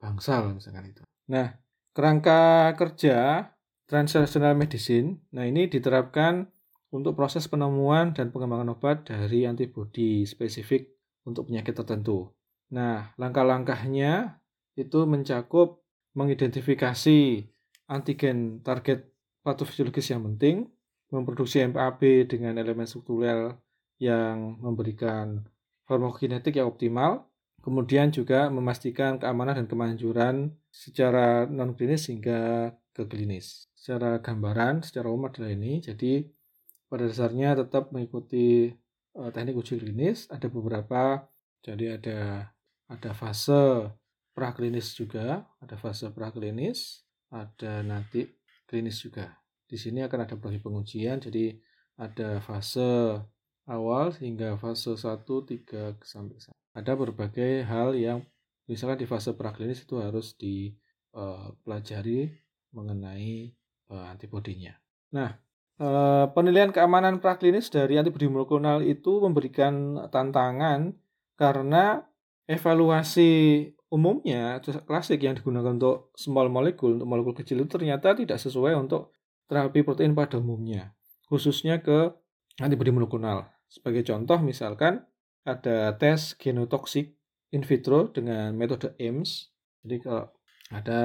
bangsal 0.00 0.56
misalkan 0.56 0.92
itu. 0.92 1.02
Nah, 1.28 1.56
kerangka 1.92 2.72
kerja 2.78 3.50
Translational 3.86 4.58
medicine. 4.58 5.22
Nah, 5.30 5.46
ini 5.46 5.70
diterapkan 5.70 6.50
untuk 6.90 7.14
proses 7.14 7.46
penemuan 7.46 8.10
dan 8.18 8.34
pengembangan 8.34 8.74
obat 8.74 9.06
dari 9.06 9.46
antibodi 9.46 10.26
spesifik 10.26 10.90
untuk 11.22 11.46
penyakit 11.46 11.70
tertentu. 11.70 12.34
Nah, 12.74 13.14
langkah-langkahnya 13.14 14.42
itu 14.74 15.06
mencakup 15.06 15.86
mengidentifikasi 16.18 17.46
antigen 17.86 18.58
target 18.66 19.06
patofisiologis 19.46 20.10
yang 20.10 20.26
penting, 20.34 20.66
memproduksi 21.14 21.62
MAB 21.62 22.26
dengan 22.26 22.58
elemen 22.58 22.90
struktural 22.90 23.54
yang 24.02 24.58
memberikan 24.58 25.46
farmakokinetik 25.86 26.58
yang 26.58 26.66
optimal, 26.66 27.30
kemudian 27.66 28.14
juga 28.14 28.46
memastikan 28.46 29.18
keamanan 29.18 29.58
dan 29.58 29.66
kemanjuran 29.66 30.54
secara 30.70 31.50
non 31.50 31.74
klinis 31.74 32.06
hingga 32.06 32.70
ke 32.94 33.02
klinis 33.10 33.66
secara 33.74 34.22
gambaran 34.22 34.86
secara 34.86 35.10
umum 35.10 35.26
adalah 35.26 35.50
ini. 35.50 35.82
Jadi 35.82 36.22
pada 36.86 37.10
dasarnya 37.10 37.58
tetap 37.58 37.90
mengikuti 37.90 38.70
uh, 39.18 39.30
teknik 39.34 39.58
uji 39.58 39.82
klinis. 39.82 40.30
Ada 40.30 40.46
beberapa, 40.46 41.26
jadi 41.66 41.98
ada 41.98 42.50
ada 42.86 43.10
fase 43.18 43.90
praklinis 44.30 44.94
juga, 44.94 45.42
ada 45.58 45.74
fase 45.74 46.06
praklinis, 46.14 47.02
ada 47.34 47.82
nanti 47.82 48.30
klinis 48.70 49.02
juga. 49.02 49.42
Di 49.66 49.74
sini 49.74 50.06
akan 50.06 50.22
ada 50.22 50.38
bagi 50.38 50.62
pengujian, 50.62 51.18
jadi 51.18 51.50
ada 51.98 52.38
fase 52.38 53.18
awal 53.66 54.14
hingga 54.22 54.54
fase 54.62 54.94
1, 54.94 55.26
3, 55.26 55.98
sampai 56.06 56.38
1. 56.38 56.55
Ada 56.76 56.92
berbagai 56.92 57.64
hal 57.64 57.96
yang 57.96 58.20
misalkan 58.68 59.00
di 59.00 59.08
fase 59.08 59.32
praklinis 59.32 59.80
itu 59.80 59.96
harus 59.96 60.36
dipelajari 60.36 62.20
eh, 62.28 62.30
mengenai 62.76 63.56
uh, 63.88 64.12
antibodinya. 64.12 64.76
Nah, 65.16 65.32
uh, 65.80 66.28
penilaian 66.36 66.68
keamanan 66.68 67.24
praklinis 67.24 67.72
dari 67.72 67.96
antibodi 67.96 68.28
monoklonal 68.28 68.84
itu 68.84 69.24
memberikan 69.24 70.04
tantangan 70.12 70.92
karena 71.40 72.04
evaluasi 72.44 73.64
umumnya 73.88 74.60
klasik 74.84 75.22
yang 75.22 75.38
digunakan 75.38 75.72
untuk 75.78 76.10
small 76.18 76.50
molecule 76.50 76.98
untuk 76.98 77.08
molekul 77.08 77.34
kecil 77.38 77.62
itu 77.62 77.70
ternyata 77.70 78.18
tidak 78.18 78.36
sesuai 78.36 78.74
untuk 78.76 79.14
terapi 79.46 79.86
protein 79.86 80.12
pada 80.12 80.42
umumnya, 80.42 80.92
khususnya 81.30 81.78
ke 81.80 82.12
antibodi 82.58 82.90
monoklonal. 82.90 83.46
Sebagai 83.70 84.02
contoh 84.06 84.42
misalkan 84.42 85.06
ada 85.46 85.94
tes 85.94 86.34
genotoksik 86.34 87.14
in 87.54 87.62
vitro 87.62 88.10
dengan 88.10 88.52
metode 88.58 88.98
AIMS. 88.98 89.54
Jadi 89.86 89.96
kalau 90.02 90.26
ada 90.74 91.02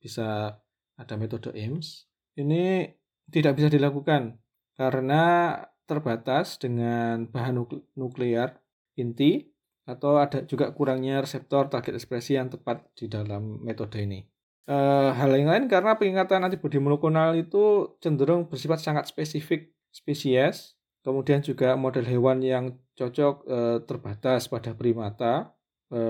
bisa 0.00 0.56
ada 0.98 1.14
metode 1.20 1.52
IMS, 1.52 2.08
ini 2.40 2.88
tidak 3.28 3.60
bisa 3.60 3.68
dilakukan 3.68 4.40
karena 4.74 5.54
terbatas 5.84 6.56
dengan 6.56 7.28
bahan 7.28 7.64
nuklear 7.96 8.56
inti 8.96 9.52
atau 9.88 10.20
ada 10.20 10.44
juga 10.44 10.72
kurangnya 10.72 11.24
reseptor 11.24 11.72
target 11.72 11.96
ekspresi 11.96 12.36
yang 12.36 12.52
tepat 12.52 12.84
di 12.92 13.08
dalam 13.08 13.64
metode 13.64 14.04
ini. 14.04 14.20
E, 14.68 14.76
hal 15.16 15.32
yang 15.32 15.48
lain 15.48 15.64
karena 15.64 15.96
pengingatan 15.96 16.44
antibodi 16.44 16.76
monoklonal 16.76 17.32
itu 17.40 17.96
cenderung 18.04 18.52
bersifat 18.52 18.84
sangat 18.84 19.08
spesifik 19.08 19.72
spesies, 19.88 20.76
kemudian 21.08 21.40
juga 21.40 21.72
model 21.80 22.04
hewan 22.04 22.44
yang 22.44 22.76
cocok 22.92 23.34
e, 23.48 23.58
terbatas 23.88 24.52
pada 24.52 24.76
primata, 24.76 25.56
e, 25.88 26.00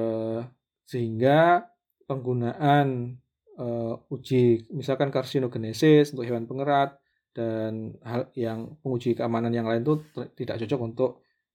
sehingga 0.88 1.70
penggunaan 2.08 3.20
uh, 3.61 3.94
uji 4.08 4.70
misalkan 4.72 5.12
karsinogenesis 5.12 6.16
untuk 6.16 6.24
hewan 6.24 6.48
pengerat 6.48 6.96
dan 7.37 7.94
hal 8.00 8.32
yang 8.32 8.80
penguji 8.80 9.12
keamanan 9.12 9.52
yang 9.52 9.68
lain 9.68 9.84
itu 9.84 10.00
tidak 10.34 10.64
cocok 10.64 10.80
untuk 10.80 11.11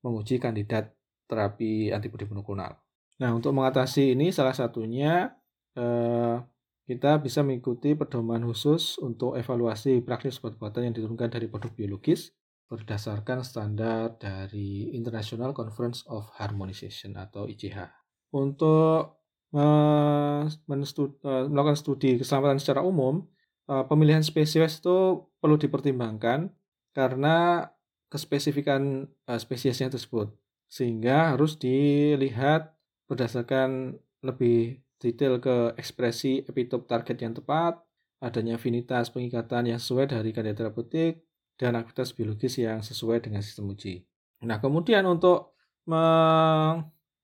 menguji 0.05 0.37
kandidat 0.37 0.93
terapi 1.25 1.89
antibodi 1.89 2.29
monoklonal. 2.29 2.77
Nah, 3.19 3.31
untuk 3.33 3.55
mengatasi 3.55 4.13
ini 4.13 4.29
salah 4.29 4.53
satunya 4.53 5.33
eh, 5.73 6.37
kita 6.83 7.19
bisa 7.23 7.41
mengikuti 7.41 7.95
pedoman 7.95 8.43
khusus 8.43 8.99
untuk 8.99 9.39
evaluasi 9.39 10.03
praktis 10.03 10.39
obat-obatan 10.43 10.91
yang 10.91 10.95
diturunkan 10.95 11.31
dari 11.31 11.47
produk 11.47 11.71
biologis 11.71 12.35
berdasarkan 12.67 13.45
standar 13.45 14.17
dari 14.17 14.91
International 14.95 15.51
Conference 15.51 16.05
of 16.09 16.29
Harmonization 16.37 17.15
atau 17.19 17.45
ICH. 17.45 17.89
Untuk 18.33 19.23
Eh, 19.53 20.43
melakukan 20.65 21.77
studi 21.77 22.17
keselamatan 22.17 22.57
secara 22.57 22.81
umum, 22.81 23.21
eh, 23.69 23.85
pemilihan 23.85 24.25
spesies 24.25 24.81
itu 24.81 25.29
perlu 25.37 25.61
dipertimbangkan 25.61 26.49
karena 26.89 27.69
kespesifikan 28.09 29.05
eh, 29.29 29.39
spesiesnya 29.39 29.89
tersebut. 29.93 30.33
sehingga 30.73 31.37
harus 31.37 31.53
dilihat 31.61 32.73
berdasarkan 33.05 33.93
lebih 34.25 34.81
detail 34.97 35.37
ke 35.37 35.77
ekspresi 35.77 36.41
epitop 36.49 36.89
target 36.89 37.21
yang 37.21 37.37
tepat, 37.37 37.77
adanya 38.17 38.57
afinitas 38.57 39.13
pengikatan 39.13 39.69
yang 39.69 39.77
sesuai 39.77 40.09
dari 40.09 40.33
kandida 40.33 40.65
terapeutik, 40.65 41.21
dan 41.57 41.77
aktivitas 41.77 42.13
biologis 42.17 42.57
yang 42.59 42.81
sesuai 42.81 43.23
dengan 43.23 43.41
sistem 43.45 43.69
uji. 43.71 44.03
Nah, 44.43 44.59
kemudian 44.59 45.05
untuk 45.07 45.55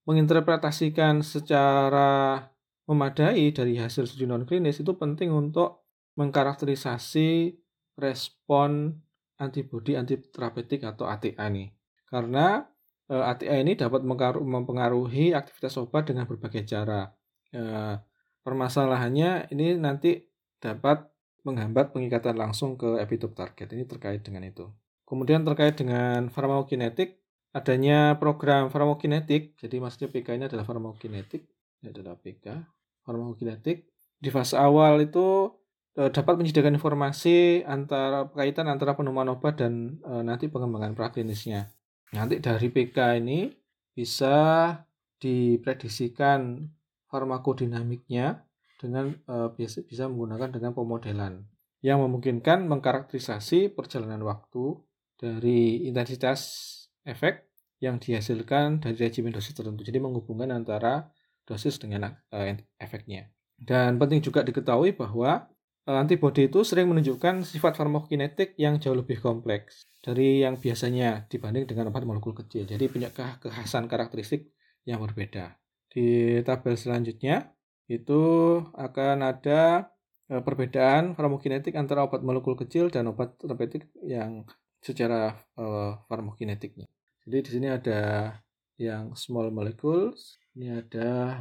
menginterpretasikan 0.05 1.23
secara 1.23 2.43
memadai 2.89 3.53
dari 3.53 3.77
hasil 3.77 4.09
studi 4.09 4.25
non 4.25 4.49
klinis 4.49 4.81
itu 4.81 4.97
penting 4.97 5.29
untuk 5.29 5.85
mengkarakterisasi 6.17 7.55
respon 7.95 8.97
antibodi 9.39 9.95
antiterapeutik 9.95 10.83
atau 10.83 11.07
ATA 11.07 11.47
ini. 11.47 11.71
Karena 12.09 12.59
e, 13.07 13.15
ATA 13.15 13.61
ini 13.61 13.77
dapat 13.77 14.03
mempengaruhi 14.03 15.31
aktivitas 15.31 15.79
obat 15.79 16.11
dengan 16.11 16.27
berbagai 16.27 16.67
cara. 16.67 17.07
E, 17.53 17.61
permasalahannya 18.43 19.53
ini 19.55 19.79
nanti 19.79 20.19
dapat 20.59 21.07
menghambat 21.43 21.95
pengikatan 21.95 22.36
langsung 22.36 22.75
ke 22.75 22.99
epitop 22.99 23.36
target. 23.36 23.71
Ini 23.71 23.88
terkait 23.88 24.21
dengan 24.23 24.43
itu. 24.43 24.67
Kemudian 25.08 25.41
terkait 25.41 25.73
dengan 25.73 26.30
farmakokinetik, 26.30 27.17
adanya 27.56 28.21
program 28.21 28.69
farmakokinetik, 28.69 29.58
jadi 29.58 29.75
maksudnya 29.82 30.10
PK 30.13 30.28
ini 30.38 30.45
adalah 30.45 30.65
farmakokinetik, 30.67 31.41
ini 31.82 31.88
adalah 31.89 32.13
PK, 32.19 32.45
farmakokinetik. 33.08 33.89
Di 34.19 34.30
fase 34.30 34.60
awal 34.60 35.02
itu 35.10 35.49
e, 35.97 36.13
dapat 36.13 36.38
menyediakan 36.38 36.78
informasi 36.78 37.63
antara 37.65 38.30
kaitan 38.36 38.69
antara 38.69 38.93
penemuan 38.93 39.34
obat 39.34 39.58
dan 39.58 39.97
e, 40.04 40.12
nanti 40.21 40.52
pengembangan 40.52 40.93
praklinisnya. 40.93 41.71
Nanti 42.13 42.38
dari 42.38 42.69
PK 42.69 42.97
ini 43.17 43.49
bisa 43.95 44.75
diprediksikan 45.17 46.69
farmakodinamiknya 47.10 48.48
dengan 48.79 49.11
biasa 49.27 49.83
bisa 49.83 50.07
menggunakan 50.07 50.55
dengan 50.55 50.71
pemodelan 50.71 51.43
yang 51.83 51.99
memungkinkan 52.03 52.63
mengkarakterisasi 52.67 53.75
perjalanan 53.75 54.23
waktu 54.23 54.79
dari 55.19 55.87
intensitas 55.87 56.67
efek 57.03 57.47
yang 57.79 57.99
dihasilkan 57.99 58.83
dari 58.83 58.95
regimen 58.99 59.31
dosis 59.31 59.55
tertentu. 59.55 59.87
Jadi 59.87 59.99
menghubungkan 60.03 60.51
antara 60.51 61.07
dosis 61.47 61.79
dengan 61.79 62.11
uh, 62.11 62.55
efeknya. 62.75 63.31
Dan 63.55 63.95
penting 63.99 64.19
juga 64.19 64.43
diketahui 64.43 64.95
bahwa 64.95 65.47
uh, 65.87 65.97
antibodi 65.99 66.51
itu 66.51 66.63
sering 66.67 66.91
menunjukkan 66.91 67.47
sifat 67.47 67.79
farmakokinetik 67.79 68.59
yang 68.59 68.77
jauh 68.83 68.95
lebih 68.95 69.23
kompleks 69.23 69.87
dari 70.03 70.43
yang 70.43 70.59
biasanya 70.59 71.27
dibanding 71.31 71.67
dengan 71.67 71.91
obat 71.91 72.03
molekul 72.03 72.35
kecil. 72.35 72.67
Jadi 72.67 72.91
punya 72.91 73.11
kekhasan 73.15 73.87
karakteristik 73.87 74.51
yang 74.83 74.99
berbeda. 74.99 75.55
Di 75.89 76.39
tabel 76.43 76.75
selanjutnya 76.75 77.49
itu 77.89 78.21
akan 78.78 79.25
ada 79.25 79.89
uh, 80.30 80.41
perbedaan 80.45 81.17
farmakokinetik 81.17 81.73
antara 81.73 82.06
obat 82.06 82.21
molekul 82.21 82.54
kecil 82.54 82.93
dan 82.93 83.10
obat 83.10 83.36
terapeutik 83.41 83.89
yang 84.06 84.45
secara 84.80 85.36
uh, 85.58 85.99
farmakokinetiknya. 86.06 86.86
Jadi 87.25 87.38
di 87.43 87.49
sini 87.49 87.67
ada 87.67 88.34
yang 88.80 89.12
small 89.13 89.52
molecules, 89.52 90.39
ini 90.56 90.71
ada 90.71 91.36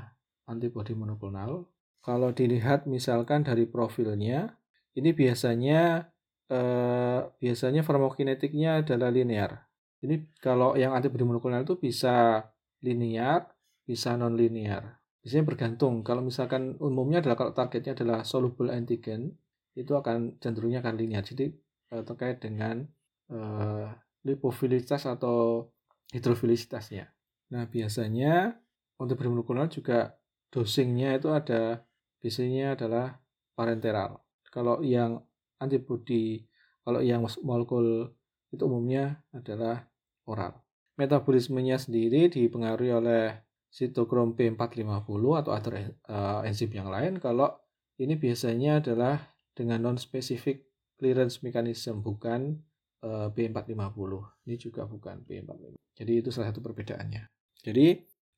antibody 0.50 0.92
monoklonal. 0.92 1.70
Kalau 2.02 2.34
dilihat 2.34 2.90
misalkan 2.90 3.46
dari 3.46 3.68
profilnya, 3.68 4.58
ini 4.98 5.14
biasanya 5.14 6.10
eh, 6.50 7.20
biasanya 7.38 7.86
farmakokinetiknya 7.86 8.82
adalah 8.82 9.14
linear. 9.14 9.70
Ini 10.02 10.34
kalau 10.42 10.74
yang 10.74 10.96
antibody 10.96 11.22
monoklonal 11.22 11.62
itu 11.62 11.78
bisa 11.78 12.48
linear, 12.82 13.46
bisa 13.86 14.18
non 14.18 14.34
linear. 14.34 14.97
Biasanya 15.28 15.44
bergantung. 15.44 16.00
Kalau 16.00 16.24
misalkan 16.24 16.80
umumnya 16.80 17.20
adalah 17.20 17.36
kalau 17.36 17.52
targetnya 17.52 17.92
adalah 17.92 18.24
soluble 18.24 18.72
antigen, 18.72 19.36
itu 19.76 19.92
akan 19.92 20.40
cenderungnya 20.40 20.80
akan 20.80 20.96
linear. 20.96 21.20
Jadi 21.20 21.52
eh, 21.92 22.00
terkait 22.00 22.40
dengan 22.40 22.88
uh, 23.28 23.92
lipofilitas 24.24 25.04
atau 25.04 25.68
hidrofilisitasnya. 26.16 27.12
Nah, 27.52 27.68
biasanya 27.68 28.56
untuk 28.96 29.20
bermolekulal 29.20 29.68
juga 29.68 30.16
dosingnya 30.48 31.20
itu 31.20 31.28
ada 31.28 31.84
biasanya 32.24 32.72
adalah 32.72 33.20
parenteral. 33.52 34.24
Kalau 34.48 34.80
yang 34.80 35.20
antibodi, 35.60 36.48
kalau 36.88 37.04
yang 37.04 37.20
molekul 37.44 38.16
itu 38.48 38.64
umumnya 38.64 39.20
adalah 39.36 39.92
oral. 40.24 40.64
Metabolismenya 40.96 41.76
sendiri 41.76 42.32
dipengaruhi 42.32 42.96
oleh 42.96 43.47
sitokrom 43.68 44.32
P450 44.34 45.24
atau 45.44 45.50
other 45.52 45.74
uh, 46.08 46.40
enzim 46.44 46.72
yang 46.72 46.88
lain. 46.88 47.20
Kalau 47.20 47.52
ini 48.00 48.16
biasanya 48.16 48.80
adalah 48.80 49.20
dengan 49.52 49.90
non-specific 49.90 50.64
clearance 50.98 51.44
mechanism, 51.44 52.00
bukan 52.00 52.58
uh, 53.04 53.28
B450. 53.30 54.12
Ini 54.48 54.56
juga 54.56 54.88
bukan 54.88 55.22
B450. 55.26 55.76
Jadi 55.98 56.12
itu 56.14 56.30
salah 56.30 56.50
satu 56.50 56.62
perbedaannya. 56.62 57.26
Jadi 57.62 57.86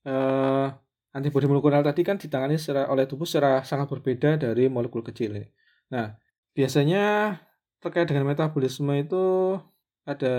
uh, 0.08 0.68
antibodi 1.12 1.46
molekulal 1.46 1.84
tadi 1.84 2.02
kan 2.06 2.16
ditangani 2.16 2.56
secara, 2.56 2.88
oleh 2.88 3.04
tubuh 3.04 3.28
secara 3.28 3.60
sangat 3.66 3.90
berbeda 3.90 4.40
dari 4.40 4.66
molekul 4.72 5.04
kecil 5.04 5.36
ini. 5.36 5.48
Nah, 5.92 6.14
biasanya 6.56 7.36
terkait 7.80 8.06
dengan 8.06 8.28
metabolisme 8.28 8.92
itu 8.96 9.56
ada 10.04 10.34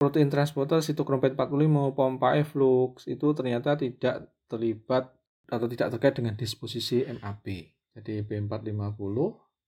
protein 0.00 0.32
transporter 0.32 0.80
sitokrom 0.80 1.20
P45 1.20 1.92
pompa 1.92 2.32
efflux 2.40 3.04
itu 3.04 3.36
ternyata 3.36 3.76
tidak 3.76 4.32
terlibat 4.48 5.12
atau 5.44 5.68
tidak 5.68 5.92
terkait 5.92 6.16
dengan 6.16 6.32
disposisi 6.40 7.04
MAB. 7.04 7.68
Jadi 8.00 8.24
B450 8.24 9.16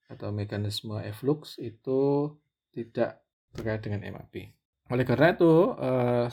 atau 0.08 0.28
mekanisme 0.32 0.96
efflux 1.04 1.60
itu 1.60 2.32
tidak 2.72 3.20
terkait 3.52 3.84
dengan 3.84 4.08
MAB. 4.08 4.56
Oleh 4.88 5.04
karena 5.04 5.36
itu, 5.36 5.76
eh, 5.76 6.26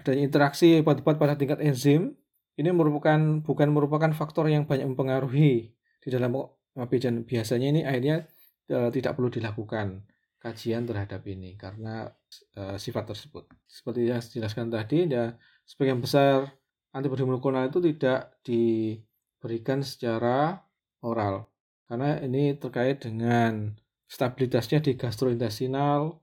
adanya 0.00 0.22
interaksi 0.24 0.80
obat-obat 0.80 1.20
pada 1.20 1.36
tingkat 1.36 1.60
enzim 1.60 2.16
ini 2.56 2.72
merupakan 2.72 3.20
bukan 3.44 3.68
merupakan 3.68 4.08
faktor 4.16 4.48
yang 4.48 4.64
banyak 4.64 4.88
mempengaruhi 4.88 5.76
di 5.76 6.08
dalam 6.08 6.32
MAB 6.72 6.92
dan 6.96 7.28
biasanya 7.28 7.68
ini 7.68 7.80
akhirnya 7.84 8.24
eh, 8.72 8.88
tidak 8.88 9.12
perlu 9.20 9.28
dilakukan 9.28 10.08
kajian 10.42 10.82
terhadap 10.82 11.22
ini 11.30 11.54
karena 11.54 12.10
eh, 12.58 12.76
sifat 12.76 13.14
tersebut. 13.14 13.46
Seperti 13.70 14.10
yang 14.10 14.18
dijelaskan 14.18 14.68
tadi, 14.74 15.06
ya 15.06 15.38
sebagian 15.62 16.02
besar 16.02 16.50
antibodi 16.90 17.22
monoklonal 17.22 17.70
itu 17.70 17.78
tidak 17.80 18.36
diberikan 18.42 19.80
secara 19.80 20.60
oral 21.00 21.48
karena 21.88 22.20
ini 22.24 22.56
terkait 22.56 23.04
dengan 23.04 23.72
stabilitasnya 24.08 24.80
di 24.84 24.96
gastrointestinal 24.96 26.20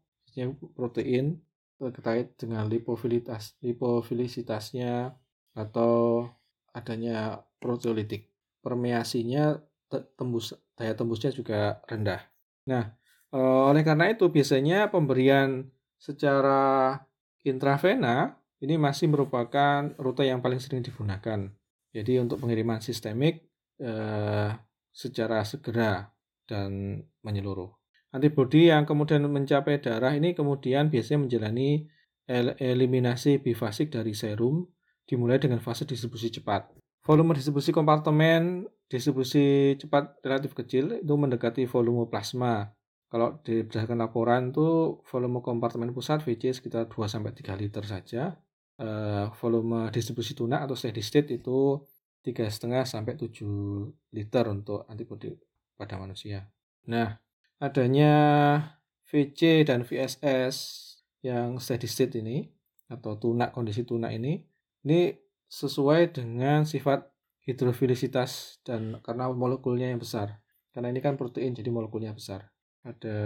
protein 0.78 1.42
terkait 1.80 2.36
dengan 2.36 2.68
lipofilitas 2.68 3.56
lipofilisitasnya 3.64 5.16
atau 5.56 6.28
adanya 6.76 7.42
proteolitik 7.58 8.30
permeasinya 8.62 9.58
tembus 9.90 10.54
daya 10.78 10.94
tembusnya 10.94 11.32
juga 11.34 11.82
rendah. 11.90 12.22
Nah, 12.70 12.94
oleh 13.38 13.84
karena 13.86 14.10
itu 14.10 14.32
biasanya 14.34 14.90
pemberian 14.90 15.70
secara 16.00 16.98
intravena 17.46 18.40
ini 18.60 18.76
masih 18.76 19.08
merupakan 19.12 19.94
rute 20.02 20.26
yang 20.26 20.42
paling 20.42 20.60
sering 20.60 20.82
digunakan. 20.82 21.52
Jadi 21.90 22.22
untuk 22.22 22.42
pengiriman 22.42 22.82
sistemik 22.82 23.46
eh, 23.82 24.50
secara 24.90 25.46
segera 25.46 26.10
dan 26.50 27.02
menyeluruh. 27.22 27.70
Antibodi 28.10 28.74
yang 28.74 28.90
kemudian 28.90 29.22
mencapai 29.30 29.78
darah 29.78 30.18
ini 30.18 30.34
kemudian 30.34 30.90
biasanya 30.90 31.30
menjalani 31.30 31.86
eliminasi 32.58 33.42
bifasik 33.42 33.90
dari 33.90 34.14
serum 34.14 34.70
dimulai 35.10 35.42
dengan 35.42 35.58
fase 35.62 35.86
distribusi 35.86 36.30
cepat. 36.30 36.70
Volume 37.06 37.34
distribusi 37.34 37.74
kompartemen 37.74 38.70
distribusi 38.90 39.78
cepat 39.78 40.22
relatif 40.22 40.54
kecil 40.54 41.02
itu 41.02 41.14
mendekati 41.14 41.66
volume 41.66 42.06
plasma. 42.10 42.70
Kalau 43.10 43.42
berdasarkan 43.42 43.98
laporan 43.98 44.54
itu 44.54 45.02
volume 45.10 45.42
kompartemen 45.42 45.90
pusat 45.98 46.22
VC 46.22 46.54
sekitar 46.54 46.86
2 46.86 46.94
sampai 47.10 47.34
3 47.34 47.58
liter 47.58 47.82
saja. 47.82 48.38
Uh, 48.80 49.28
volume 49.42 49.92
distribusi 49.92 50.38
tunak 50.38 50.64
atau 50.64 50.78
steady 50.78 51.04
state 51.04 51.36
itu 51.36 51.84
3,5 52.24 52.86
sampai 52.88 53.20
7 53.20 54.16
liter 54.16 54.46
untuk 54.48 54.88
antibodi 54.88 55.36
pada 55.76 56.00
manusia. 56.00 56.48
Nah, 56.88 57.18
adanya 57.60 58.16
VC 59.10 59.66
dan 59.66 59.84
VSS 59.84 60.56
yang 61.26 61.60
steady 61.60 61.90
state 61.90 62.22
ini 62.22 62.48
atau 62.88 63.20
tunak 63.20 63.52
kondisi 63.52 63.84
tunak 63.84 64.16
ini 64.16 64.42
ini 64.86 65.14
sesuai 65.50 66.14
dengan 66.16 66.64
sifat 66.66 67.10
hidrofilisitas 67.46 68.62
dan 68.66 69.02
karena 69.02 69.30
molekulnya 69.30 69.90
yang 69.90 70.02
besar 70.02 70.42
karena 70.74 70.94
ini 70.94 71.02
kan 71.02 71.18
protein 71.18 71.58
jadi 71.58 71.70
molekulnya 71.74 72.14
besar 72.14 72.50
ada 72.84 73.20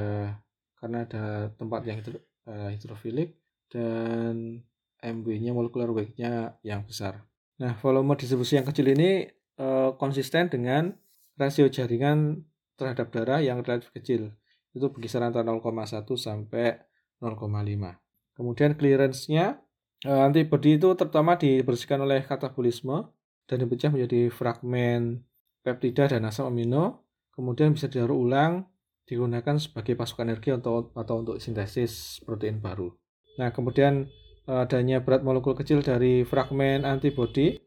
karena 0.78 0.98
ada 1.08 1.54
tempat 1.56 1.82
yang 1.88 1.98
hidro, 2.02 2.20
uh, 2.50 2.70
hidrofilik 2.74 3.36
dan 3.72 4.62
MW-nya 5.04 5.52
molecular 5.52 5.92
weight-nya 5.92 6.56
yang 6.64 6.88
besar. 6.88 7.28
Nah, 7.60 7.76
volume 7.84 8.16
distribusi 8.16 8.56
yang 8.56 8.66
kecil 8.66 8.88
ini 8.96 9.28
eh, 9.34 9.90
konsisten 10.00 10.48
dengan 10.48 10.96
rasio 11.36 11.68
jaringan 11.68 12.48
terhadap 12.80 13.12
darah 13.12 13.44
yang 13.44 13.62
relatif 13.62 13.92
kecil. 13.92 14.32
Itu 14.74 14.90
berkisar 14.90 15.22
antara 15.22 15.46
0,1 15.46 16.08
sampai 16.18 16.82
0,5. 17.22 18.00
Kemudian 18.34 18.72
clearance-nya 18.80 19.60
eh, 20.08 20.22
antibody 20.24 20.80
itu 20.80 20.96
terutama 20.96 21.36
dibersihkan 21.36 22.02
oleh 22.02 22.24
katabolisme 22.24 23.12
dan 23.46 23.58
dipecah 23.60 23.92
menjadi 23.92 24.32
fragmen 24.32 25.28
peptida 25.64 26.08
dan 26.08 26.28
asam 26.28 26.48
amino, 26.48 27.04
kemudian 27.36 27.76
bisa 27.76 27.88
didaur 27.88 28.16
ulang 28.16 28.68
digunakan 29.04 29.60
sebagai 29.60 29.94
pasukan 30.00 30.32
energi 30.32 30.56
atau, 30.56 30.92
atau 30.96 31.16
untuk 31.20 31.36
sintesis 31.40 32.24
protein 32.24 32.64
baru. 32.64 32.92
Nah, 33.40 33.52
kemudian 33.52 34.08
eh, 34.48 34.64
adanya 34.64 35.04
berat 35.04 35.22
molekul 35.22 35.56
kecil 35.58 35.84
dari 35.84 36.24
fragmen 36.24 36.88
antibody, 36.88 37.60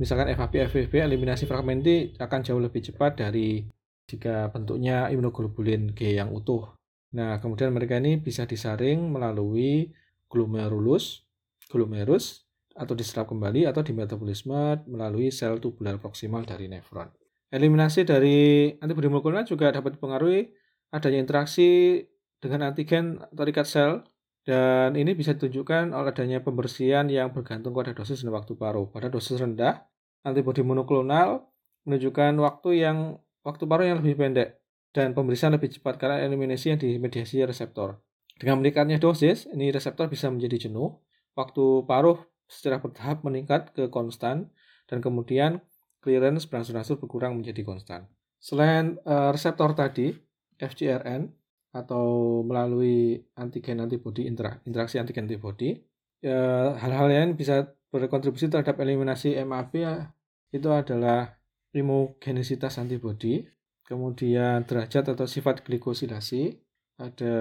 misalkan 0.00 0.32
FAP, 0.34 0.66
FVB, 0.70 1.02
eliminasi 1.02 1.46
fragmen 1.46 1.84
ini 1.84 2.16
akan 2.18 2.40
jauh 2.42 2.60
lebih 2.62 2.82
cepat 2.82 3.20
dari 3.20 3.62
jika 4.10 4.50
bentuknya 4.50 5.06
imunoglobulin 5.12 5.94
G 5.94 6.18
yang 6.18 6.34
utuh. 6.34 6.74
Nah, 7.14 7.38
kemudian 7.38 7.70
mereka 7.74 7.98
ini 7.98 8.18
bisa 8.18 8.46
disaring 8.46 9.10
melalui 9.10 9.90
glomerulus, 10.30 11.26
glomerus, 11.70 12.46
atau 12.74 12.94
diserap 12.94 13.28
kembali 13.30 13.66
atau 13.66 13.82
di 13.82 13.92
metabolisme 13.92 14.86
melalui 14.86 15.34
sel 15.34 15.58
tubular 15.58 15.98
proksimal 15.98 16.46
dari 16.46 16.70
nefron. 16.70 17.10
Eliminasi 17.50 18.06
dari 18.06 18.70
antibodi 18.78 19.10
molekuler 19.10 19.42
juga 19.42 19.74
dapat 19.74 19.98
dipengaruhi 19.98 20.59
adanya 20.90 21.18
interaksi 21.22 22.02
dengan 22.42 22.70
antigen 22.70 23.22
atau 23.22 23.44
rikat 23.46 23.66
sel 23.66 24.02
dan 24.44 24.96
ini 24.96 25.12
bisa 25.12 25.36
ditunjukkan 25.36 25.92
oleh 25.92 26.10
adanya 26.10 26.40
pembersihan 26.40 27.06
yang 27.06 27.30
bergantung 27.30 27.76
pada 27.76 27.92
dosis 27.92 28.24
dan 28.24 28.32
waktu 28.32 28.56
paruh. 28.56 28.88
Pada 28.88 29.12
dosis 29.12 29.36
rendah, 29.38 29.84
antibodi 30.24 30.64
monoklonal 30.64 31.44
menunjukkan 31.84 32.34
waktu 32.40 32.70
yang 32.82 33.20
waktu 33.44 33.64
paruh 33.68 33.86
yang 33.86 33.98
lebih 34.00 34.16
pendek 34.16 34.60
dan 34.90 35.14
pembersihan 35.14 35.54
lebih 35.54 35.70
cepat 35.70 36.00
karena 36.00 36.24
eliminasi 36.24 36.74
yang 36.74 36.80
dimediasi 36.80 37.44
reseptor. 37.46 38.02
Dengan 38.40 38.64
meningkatnya 38.64 38.96
dosis, 38.96 39.46
ini 39.52 39.68
reseptor 39.68 40.08
bisa 40.08 40.32
menjadi 40.32 40.68
jenuh, 40.68 40.96
waktu 41.36 41.84
paruh 41.84 42.18
secara 42.48 42.80
bertahap 42.80 43.22
meningkat 43.22 43.70
ke 43.76 43.86
konstan, 43.92 44.50
dan 44.88 44.98
kemudian 45.04 45.62
clearance 46.02 46.48
berangsur-angsur 46.48 46.98
berkurang 46.98 47.38
menjadi 47.38 47.62
konstan. 47.62 48.08
Selain 48.40 48.96
uh, 49.04 49.30
reseptor 49.30 49.76
tadi, 49.76 50.16
FcRn 50.60 51.32
atau 51.70 52.40
melalui 52.42 53.24
antigen 53.38 53.80
antibody 53.80 54.26
interaksi 54.66 54.98
antigen 54.98 55.30
antibody, 55.30 55.78
ya, 56.20 56.74
hal-hal 56.76 57.08
yang 57.08 57.28
bisa 57.38 57.72
berkontribusi 57.90 58.50
terhadap 58.50 58.78
eliminasi 58.78 59.38
MAB 59.42 59.72
ya, 59.78 60.12
itu 60.50 60.68
adalah 60.70 61.38
imogenisitas 61.70 62.78
antibody, 62.82 63.46
kemudian 63.86 64.66
derajat 64.66 65.14
atau 65.14 65.26
sifat 65.26 65.62
glikosilasi, 65.62 66.58
ada 66.98 67.36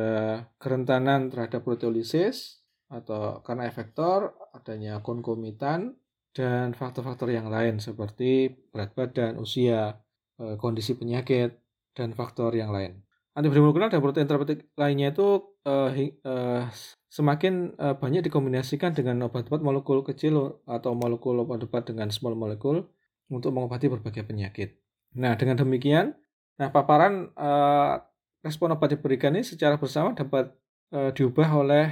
kerentanan 0.61 1.28
terhadap 1.34 1.65
proteolisis 1.65 2.63
atau 2.89 3.41
karena 3.45 3.70
efektor, 3.70 4.34
adanya 4.53 5.01
konkomitan, 5.01 5.97
dan 6.34 6.78
faktor-faktor 6.78 7.34
yang 7.34 7.49
lain 7.49 7.82
seperti 7.82 8.49
berat 8.70 8.93
badan, 8.93 9.41
usia, 9.41 9.97
eh, 10.38 10.55
kondisi 10.57 10.93
penyakit, 10.97 11.57
dan 11.97 12.13
faktor 12.13 12.53
yang 12.53 12.70
lain. 12.70 13.01
Molekuler 13.38 13.88
dan 13.88 14.01
protein 14.01 14.27
terapeutik 14.27 14.67
lainnya 14.75 15.13
itu 15.13 15.53
uh, 15.63 15.93
uh, 15.93 16.63
semakin 17.07 17.77
uh, 17.77 17.95
banyak 17.95 18.25
dikombinasikan 18.25 18.91
dengan 18.91 19.30
obat-obat 19.30 19.61
molekul 19.63 20.01
kecil 20.03 20.59
atau 20.65 20.91
molekul 20.97 21.38
obat-obat 21.45 21.93
dengan 21.93 22.09
small 22.09 22.36
molecule 22.36 22.89
untuk 23.30 23.53
mengobati 23.53 23.88
berbagai 23.88 24.25
penyakit. 24.25 24.75
Nah, 25.17 25.38
dengan 25.38 25.61
demikian, 25.61 26.17
nah 26.57 26.73
paparan 26.73 27.32
uh, 27.38 28.01
respon 28.41 28.73
obat 28.73 28.97
diberikan 28.97 29.38
ini 29.38 29.45
secara 29.45 29.77
bersama 29.77 30.17
dapat 30.17 30.51
uh, 30.91 31.13
diubah 31.13 31.49
oleh 31.53 31.86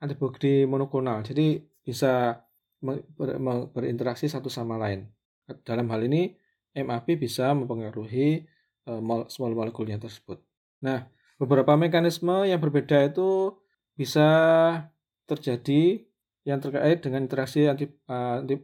antibodi 0.00 0.64
monoklonal. 0.64 1.20
Jadi 1.22 1.62
bisa 1.84 2.42
ber, 2.80 3.04
berinteraksi 3.72 4.26
satu 4.26 4.48
sama 4.48 4.80
lain. 4.80 5.08
Dalam 5.64 5.88
hal 5.92 6.04
ini 6.04 6.36
MAP 6.76 7.16
bisa 7.16 7.52
mempengaruhi 7.56 8.44
uh, 8.88 9.00
small 9.28 9.52
molekulnya 9.56 10.00
tersebut. 10.00 10.47
Nah, 10.84 11.10
beberapa 11.38 11.74
mekanisme 11.74 12.46
yang 12.46 12.62
berbeda 12.62 13.10
itu 13.10 13.58
bisa 13.98 14.28
terjadi 15.26 16.06
yang 16.46 16.64
terkait 16.64 17.04
dengan 17.04 17.28
interaksi 17.28 17.68
anti, 17.68 17.90
uh, 18.08 18.40
anti, 18.40 18.56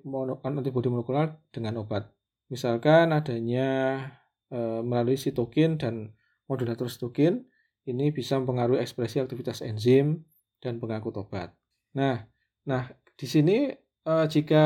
antibodi 0.47 0.89
molekular 0.89 1.37
dengan 1.53 1.85
obat. 1.85 2.09
Misalkan 2.49 3.13
adanya 3.13 4.01
uh, 4.49 4.81
melalui 4.81 5.21
sitokin 5.21 5.77
dan 5.77 6.17
modulator 6.49 6.89
sitokin, 6.89 7.45
ini 7.85 8.09
bisa 8.09 8.41
mempengaruhi 8.41 8.81
ekspresi 8.81 9.21
aktivitas 9.21 9.61
enzim 9.61 10.25
dan 10.65 10.81
pengangkut 10.81 11.13
obat. 11.21 11.53
Nah, 11.93 12.25
nah 12.65 12.89
di 13.21 13.27
sini 13.29 13.69
uh, 14.09 14.25
jika 14.25 14.65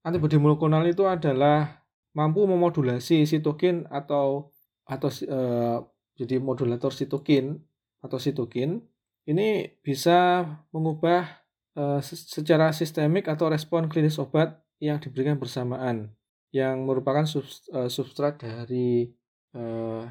antibodi 0.00 0.40
monoklonal 0.40 0.88
itu 0.88 1.04
adalah 1.04 1.84
mampu 2.16 2.48
memodulasi 2.48 3.28
sitokin 3.28 3.84
atau 3.92 4.48
atau 4.88 5.08
uh, 5.28 5.78
jadi 6.18 6.38
modulator 6.38 6.92
sitokin 6.92 7.60
atau 8.02 8.18
sitokin 8.18 8.82
ini 9.24 9.78
bisa 9.80 10.44
mengubah 10.74 11.42
uh, 11.78 12.00
secara 12.02 12.74
sistemik 12.74 13.30
atau 13.30 13.48
respon 13.48 13.86
klinis 13.86 14.18
obat 14.18 14.58
yang 14.82 14.98
diberikan 14.98 15.38
bersamaan 15.38 16.10
yang 16.52 16.84
merupakan 16.84 17.24
uh, 17.24 17.88
substrat 17.88 18.42
dari 18.42 19.08
uh, 19.56 20.04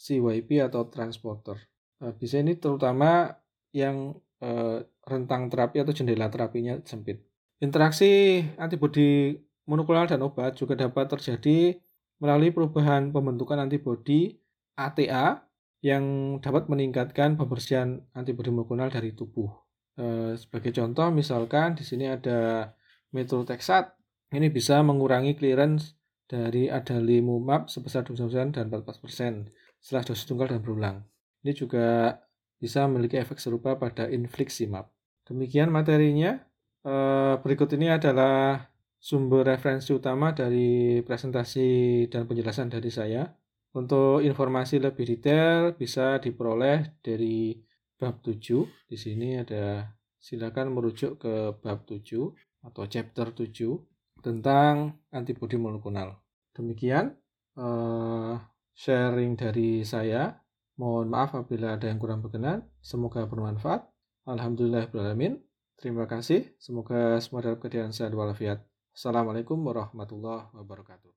CYP 0.00 0.64
atau 0.64 0.88
transporter. 0.88 1.60
Uh, 2.00 2.14
bisa 2.16 2.40
ini 2.40 2.56
terutama 2.56 3.34
yang 3.74 4.16
uh, 4.40 4.80
rentang 5.04 5.52
terapi 5.52 5.84
atau 5.84 5.92
jendela 5.92 6.32
terapinya 6.32 6.80
sempit. 6.86 7.20
Interaksi 7.60 8.40
antibodi 8.56 9.36
monoklonal 9.68 10.08
dan 10.08 10.24
obat 10.24 10.56
juga 10.56 10.76
dapat 10.78 11.12
terjadi 11.12 11.76
melalui 12.22 12.54
perubahan 12.54 13.12
pembentukan 13.12 13.60
antibodi 13.60 14.38
ATA 14.74 15.42
yang 15.84 16.36
dapat 16.40 16.66
meningkatkan 16.72 17.36
pembersihan 17.36 18.00
antibodi 18.16 18.48
monoklonal 18.48 18.88
dari 18.88 19.12
tubuh. 19.12 19.52
E, 19.94 20.34
sebagai 20.40 20.72
contoh, 20.72 21.12
misalkan 21.12 21.76
di 21.76 21.84
sini 21.84 22.08
ada 22.08 22.72
metultexat, 23.12 23.92
ini 24.32 24.48
bisa 24.48 24.80
mengurangi 24.80 25.36
clearance 25.36 25.94
dari 26.24 26.72
adalimumab 26.72 27.68
sebesar 27.68 28.02
20% 28.08 28.56
dan 28.56 28.72
14% 28.72 29.52
setelah 29.78 30.02
dosis 30.02 30.24
tunggal 30.24 30.48
dan 30.48 30.64
berulang. 30.64 30.96
Ini 31.44 31.52
juga 31.52 32.16
bisa 32.56 32.88
memiliki 32.88 33.20
efek 33.20 33.36
serupa 33.36 33.76
pada 33.76 34.08
infliximab. 34.08 34.88
Demikian 35.28 35.68
materinya. 35.68 36.40
Eh, 36.84 37.34
berikut 37.44 37.68
ini 37.76 37.92
adalah 37.92 38.72
sumber 38.96 39.44
referensi 39.44 39.92
utama 39.92 40.32
dari 40.32 41.00
presentasi 41.04 41.68
dan 42.08 42.24
penjelasan 42.24 42.72
dari 42.72 42.88
saya. 42.88 43.28
Untuk 43.74 44.22
informasi 44.22 44.78
lebih 44.78 45.02
detail 45.02 45.74
bisa 45.74 46.22
diperoleh 46.22 47.02
dari 47.02 47.58
bab 47.98 48.22
7. 48.22 48.38
Di 48.86 48.94
sini 48.94 49.34
ada 49.34 49.90
silakan 50.22 50.70
merujuk 50.70 51.18
ke 51.18 51.58
bab 51.58 51.82
7 51.82 52.70
atau 52.70 52.82
chapter 52.86 53.34
7 53.34 54.22
tentang 54.22 54.94
antibodi 55.10 55.58
monoklonal. 55.58 56.22
Demikian 56.54 57.18
uh, 57.58 58.38
sharing 58.78 59.34
dari 59.34 59.82
saya. 59.82 60.38
Mohon 60.78 61.06
maaf 61.10 61.30
apabila 61.34 61.74
ada 61.74 61.90
yang 61.90 61.98
kurang 61.98 62.22
berkenan. 62.22 62.66
Semoga 62.78 63.26
bermanfaat. 63.26 63.90
Alhamdulillahirrahmanirrahim. 64.26 65.42
Terima 65.78 66.06
kasih. 66.06 66.50
Semoga 66.62 67.18
semua 67.18 67.42
dalam 67.42 67.58
keadaan 67.58 67.90
sehat 67.90 68.14
walafiat. 68.14 68.62
Assalamualaikum 68.94 69.58
warahmatullahi 69.66 70.50
wabarakatuh. 70.54 71.13